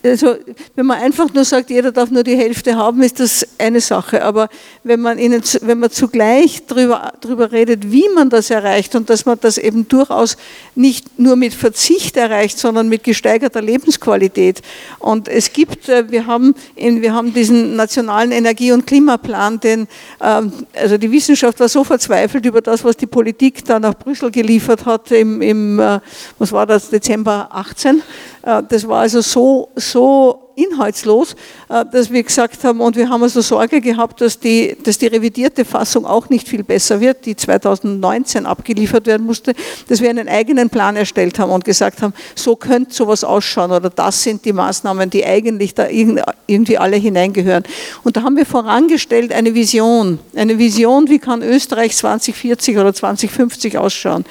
also 0.03 0.35
wenn 0.75 0.85
man 0.85 0.99
einfach 0.99 1.33
nur 1.33 1.43
sagt, 1.43 1.71
jeder 1.71 1.91
darf 1.91 2.11
nur 2.11 2.23
die 2.23 2.35
Hälfte 2.35 2.75
haben, 2.75 3.01
ist 3.01 3.19
das 3.19 3.47
eine 3.57 3.81
Sache. 3.81 4.23
Aber 4.23 4.49
wenn 4.83 4.99
man, 4.99 5.17
ihnen, 5.17 5.41
wenn 5.61 5.79
man 5.79 5.89
zugleich 5.89 6.65
darüber, 6.67 7.13
darüber 7.21 7.51
redet, 7.51 7.91
wie 7.91 8.07
man 8.13 8.29
das 8.29 8.51
erreicht 8.51 8.93
und 8.95 9.09
dass 9.09 9.25
man 9.25 9.39
das 9.41 9.57
eben 9.57 9.87
durchaus 9.87 10.37
nicht 10.75 11.19
nur 11.19 11.35
mit 11.35 11.55
Verzicht 11.55 12.15
erreicht, 12.15 12.59
sondern 12.59 12.89
mit 12.89 13.03
gesteigerter 13.03 13.61
Lebensqualität. 13.61 14.61
Und 14.99 15.27
es 15.27 15.51
gibt, 15.51 15.89
äh, 15.89 16.11
wir 16.11 16.27
haben, 16.27 16.53
wir 16.75 17.13
haben 17.13 17.33
diesen 17.33 17.75
nationalen 17.75 18.31
Energie- 18.31 18.71
und 18.71 18.85
Klimaplan, 18.85 19.59
den 19.59 19.87
also 20.19 20.90
also 20.91 20.99
die 20.99 21.11
Wissenschaft 21.11 21.57
war 21.61 21.69
so 21.69 21.85
verzweifelt 21.85 22.45
über 22.45 22.59
das, 22.59 22.83
was 22.83 22.97
die 22.97 23.07
Politik 23.07 23.63
da 23.63 23.79
nach 23.79 23.93
Brüssel 23.93 24.29
geliefert 24.29 24.85
hat 24.85 25.09
im, 25.11 25.41
im 25.41 25.79
äh, 25.79 26.01
was 26.37 26.51
war 26.51 26.65
das, 26.65 26.89
Dezember 26.89 27.47
18. 27.49 28.01
Äh, 28.41 28.63
das 28.67 28.85
war 28.85 28.99
also 28.99 29.21
so, 29.21 29.69
so 29.77 30.40
inhaltslos, 30.55 31.35
äh, 31.69 31.85
dass 31.91 32.11
wir 32.11 32.23
gesagt 32.23 32.63
haben, 32.63 32.81
und 32.81 32.95
wir 32.95 33.09
haben 33.09 33.23
also 33.23 33.41
Sorge 33.41 33.81
gehabt, 33.81 34.21
dass 34.21 34.39
die, 34.39 34.75
dass 34.83 34.97
die 34.97 35.07
revidierte 35.07 35.65
Fassung 35.65 36.05
auch 36.05 36.29
nicht 36.29 36.47
viel 36.47 36.63
besser 36.63 36.99
wird, 36.99 37.25
die 37.25 37.35
2019 37.35 38.45
abgeliefert 38.45 39.05
werden 39.05 39.25
musste, 39.25 39.53
dass 39.87 40.01
wir 40.01 40.09
einen 40.09 40.27
eigenen 40.27 40.69
Plan 40.69 40.95
erstellt 40.95 41.39
haben 41.39 41.51
und 41.51 41.63
gesagt 41.63 42.01
haben, 42.01 42.13
so 42.35 42.55
könnte 42.55 42.93
sowas 42.93 43.23
ausschauen 43.23 43.71
oder 43.71 43.89
das 43.89 44.23
sind 44.23 44.45
die 44.45 44.53
Maßnahmen, 44.53 45.09
die 45.09 45.25
eigentlich 45.25 45.73
da 45.73 45.87
irgendwie 45.87 46.77
alle 46.77 46.97
hineingehören. 46.97 47.63
Und 48.03 48.17
da 48.17 48.23
haben 48.23 48.35
wir 48.35 48.45
vorangestellt 48.45 49.31
eine 49.31 49.53
Vision, 49.53 50.19
eine 50.35 50.57
Vision, 50.57 51.09
wie 51.09 51.19
kann 51.19 51.41
Österreich 51.41 51.95
2040 51.95 52.77
oder 52.77 52.93
2050 52.93 53.77
ausschauen. 53.77 54.25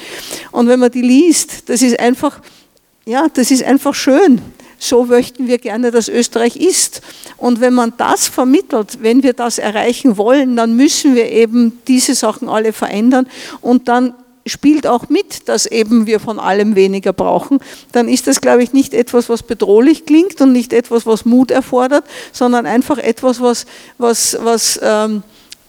Und 0.51 0.69
wenn 0.69 0.81
man 0.81 0.91
die 0.91 1.03
liest, 1.03 1.69
das 1.69 1.83
ist 1.83 1.99
einfach, 1.99 2.41
ja, 3.07 3.27
das 3.33 3.51
ist 3.51 3.63
einfach 3.63 3.95
schön 3.95 4.41
so 4.81 5.05
möchten 5.05 5.47
wir 5.47 5.59
gerne, 5.59 5.93
dass 5.93 6.09
Österreich 6.09 6.57
ist. 6.57 7.03
Und 7.37 7.61
wenn 7.61 7.75
man 7.75 7.93
das 7.99 8.27
vermittelt, 8.27 8.99
wenn 9.03 9.23
wir 9.23 9.35
das 9.35 9.59
erreichen 9.59 10.17
wollen, 10.17 10.57
dann 10.57 10.75
müssen 10.75 11.15
wir 11.15 11.31
eben 11.31 11.79
diese 11.87 12.15
Sachen 12.15 12.49
alle 12.49 12.73
verändern 12.73 13.29
und 13.61 13.89
dann 13.89 14.15
spielt 14.47 14.87
auch 14.87 15.11
mit, 15.11 15.49
dass 15.49 15.67
eben 15.67 16.07
wir 16.07 16.19
von 16.19 16.41
allem 16.41 16.75
weniger 16.75 17.13
brauchen, 17.13 17.61
dann 17.93 18.09
ist 18.09 18.27
das, 18.27 18.41
glaube 18.41 18.63
ich, 18.63 18.73
nicht 18.73 18.95
etwas, 18.95 19.29
was 19.29 19.43
bedrohlich 19.43 20.07
klingt 20.07 20.41
und 20.41 20.53
nicht 20.53 20.73
etwas, 20.73 21.05
was 21.05 21.27
Mut 21.27 21.51
erfordert, 21.51 22.05
sondern 22.33 22.65
einfach 22.65 22.97
etwas, 22.97 23.41
was, 23.41 23.67
was, 23.99 24.39
was 24.41 24.81
ähm, 24.83 25.23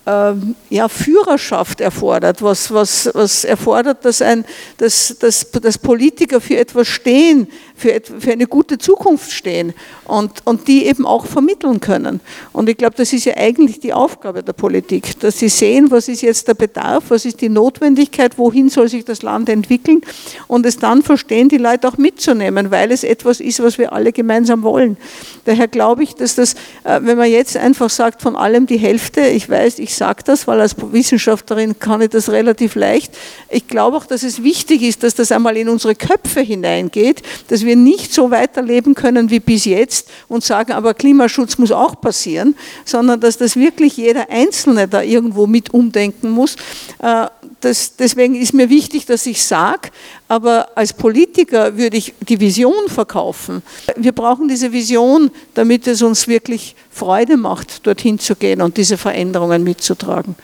ähm, 0.08 0.56
ja, 0.70 0.88
Führerschaft 0.90 1.80
erfordert, 1.80 2.42
was, 2.42 2.74
was, 2.74 3.10
was 3.14 3.44
erfordert, 3.44 4.04
dass, 4.04 4.22
ein, 4.22 4.46
dass, 4.78 5.16
dass, 5.20 5.52
dass 5.52 5.78
Politiker 5.78 6.42
für 6.42 6.58
etwas 6.58 6.88
stehen, 6.88 7.48
für, 7.82 8.00
für 8.20 8.32
eine 8.32 8.48
gute 8.48 8.78
Zukunft 8.78 9.32
stehen 9.32 9.74
und, 10.06 10.46
und 10.46 10.68
die 10.68 10.86
eben 10.86 11.06
auch 11.06 11.26
vermitteln 11.26 11.80
können. 11.80 12.22
Und 12.54 12.70
ich 12.70 12.78
glaube, 12.78 12.96
das 12.96 13.12
ist 13.12 13.26
ja 13.26 13.36
eigentlich 13.36 13.80
die 13.80 13.92
Aufgabe 13.92 14.44
der 14.44 14.54
Politik, 14.54 15.20
dass 15.20 15.40
sie 15.40 15.50
sehen, 15.50 15.90
was 15.90 16.08
ist 16.08 16.22
jetzt 16.22 16.48
der 16.48 16.54
Bedarf, 16.54 17.06
was 17.10 17.26
ist 17.26 17.42
die 17.42 17.50
Notwendigkeit, 17.50 18.38
wohin 18.38 18.70
soll 18.70 18.88
sich 18.88 19.04
das 19.04 19.24
Land 19.24 19.50
entwickeln 19.50 20.02
und 20.48 20.66
es 20.66 20.78
dann 20.78 21.02
verstehen, 21.02 21.50
die 21.50 21.58
Leute 21.58 21.88
auch 21.88 21.98
mitzunehmen, 21.98 22.70
weil 22.70 22.92
es 22.92 23.04
etwas 23.04 23.40
ist, 23.40 23.62
was 23.64 23.78
wir 23.78 23.94
alle 23.94 24.12
gemeinsam 24.12 24.62
wollen. 24.62 24.98
Daher 25.46 25.68
glaube 25.68 26.04
ich, 26.04 26.14
dass 26.14 26.36
das, 26.36 26.54
äh, 26.84 27.00
wenn 27.02 27.18
man 27.18 27.30
jetzt 27.30 27.58
einfach 27.58 27.90
sagt, 27.90 28.22
von 28.22 28.36
allem 28.36 28.68
die 28.68 28.78
Hälfte, 28.78 29.22
ich 29.22 29.50
weiß, 29.50 29.80
ich 29.80 29.96
sage 29.96 30.22
das, 30.24 30.48
weil 30.48 30.62
als 30.62 30.76
Wissenschaftlerin 30.78 31.80
kann 31.80 32.02
ich 32.02 32.10
das 32.10 32.30
relativ 32.30 32.76
leicht. 32.76 33.18
Ich 33.50 33.68
glaube 33.68 33.98
auch, 33.98 34.06
dass 34.06 34.24
es 34.24 34.44
wichtig 34.44 34.84
ist, 34.84 35.04
dass 35.04 35.16
das 35.16 35.32
einmal 35.32 35.58
in 35.58 35.68
unsere 35.68 35.96
Köpfe 35.96 36.42
hineingeht, 36.42 37.24
dass 37.48 37.66
wir 37.66 37.71
nicht 37.76 38.14
so 38.14 38.32
weiterleben 38.32 38.96
können 38.96 39.30
wie 39.30 39.40
bis 39.40 39.66
jetzt 39.66 40.10
und 40.28 40.44
sagen, 40.44 40.72
aber 40.72 40.94
Klimaschutz 40.94 41.58
muss 41.58 41.72
auch 41.72 42.00
passieren, 42.00 42.56
sondern 42.86 43.20
dass 43.20 43.38
das 43.38 43.56
wirklich 43.56 43.98
jeder 43.98 44.30
Einzelne 44.30 44.88
da 44.88 45.02
irgendwo 45.02 45.48
mit 45.48 45.74
umdenken 45.74 46.32
muss. 46.32 46.56
Äh, 47.00 47.28
das, 47.62 47.96
deswegen 47.96 48.36
ist 48.36 48.54
mir 48.54 48.70
wichtig, 48.70 49.06
dass 49.06 49.26
ich 49.26 49.44
sage, 49.44 49.90
aber 50.28 50.70
als 50.76 50.94
Politiker 50.94 51.78
würde 51.78 51.98
ich 51.98 52.14
die 52.28 52.40
Vision 52.40 52.88
verkaufen. 52.88 53.62
Wir 53.96 54.12
brauchen 54.12 54.48
diese 54.48 54.72
Vision, 54.72 55.32
damit 55.54 55.88
es 55.88 56.02
uns 56.02 56.28
wirklich 56.28 56.76
Freude 56.90 57.38
macht, 57.38 57.86
dorthin 57.86 58.18
zu 58.20 58.36
gehen 58.36 58.62
und 58.62 58.78
diese 58.78 58.98
Veränderungen 58.98 59.64
mitzutragen. 59.64 60.36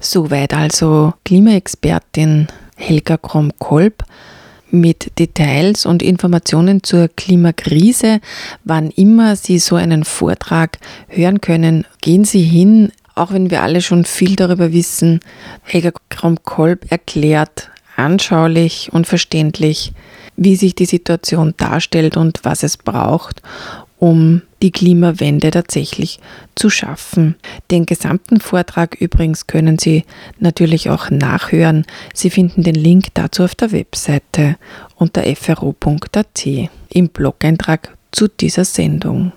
Soweit 0.00 0.52
also 0.52 1.12
Klimaexpertin 1.24 2.48
Helga 2.74 3.16
Krom-Kolb 3.16 4.02
mit 4.72 5.18
Details 5.18 5.86
und 5.86 6.02
Informationen 6.02 6.82
zur 6.82 7.08
Klimakrise. 7.08 8.20
Wann 8.64 8.90
immer 8.90 9.36
Sie 9.36 9.58
so 9.58 9.76
einen 9.76 10.04
Vortrag 10.04 10.78
hören 11.08 11.40
können, 11.40 11.86
gehen 12.00 12.24
Sie 12.24 12.42
hin, 12.42 12.90
auch 13.14 13.32
wenn 13.32 13.50
wir 13.50 13.62
alle 13.62 13.82
schon 13.82 14.04
viel 14.04 14.34
darüber 14.34 14.72
wissen. 14.72 15.20
Helga 15.62 15.92
Krom-Kolb 16.08 16.90
erklärt 16.90 17.70
anschaulich 17.96 18.88
und 18.92 19.06
verständlich, 19.06 19.92
wie 20.36 20.56
sich 20.56 20.74
die 20.74 20.86
Situation 20.86 21.54
darstellt 21.56 22.16
und 22.16 22.40
was 22.42 22.62
es 22.62 22.76
braucht, 22.76 23.42
um 24.02 24.42
die 24.62 24.72
Klimawende 24.72 25.52
tatsächlich 25.52 26.18
zu 26.56 26.70
schaffen. 26.70 27.36
Den 27.70 27.86
gesamten 27.86 28.40
Vortrag 28.40 28.96
übrigens 29.00 29.46
können 29.46 29.78
Sie 29.78 30.02
natürlich 30.40 30.90
auch 30.90 31.08
nachhören. 31.10 31.86
Sie 32.12 32.28
finden 32.28 32.64
den 32.64 32.74
Link 32.74 33.14
dazu 33.14 33.44
auf 33.44 33.54
der 33.54 33.70
Webseite 33.70 34.56
unter 34.96 35.22
fro.at 35.36 36.46
im 36.88 37.08
Blog-Eintrag 37.10 37.96
zu 38.10 38.26
dieser 38.26 38.64
Sendung. 38.64 39.32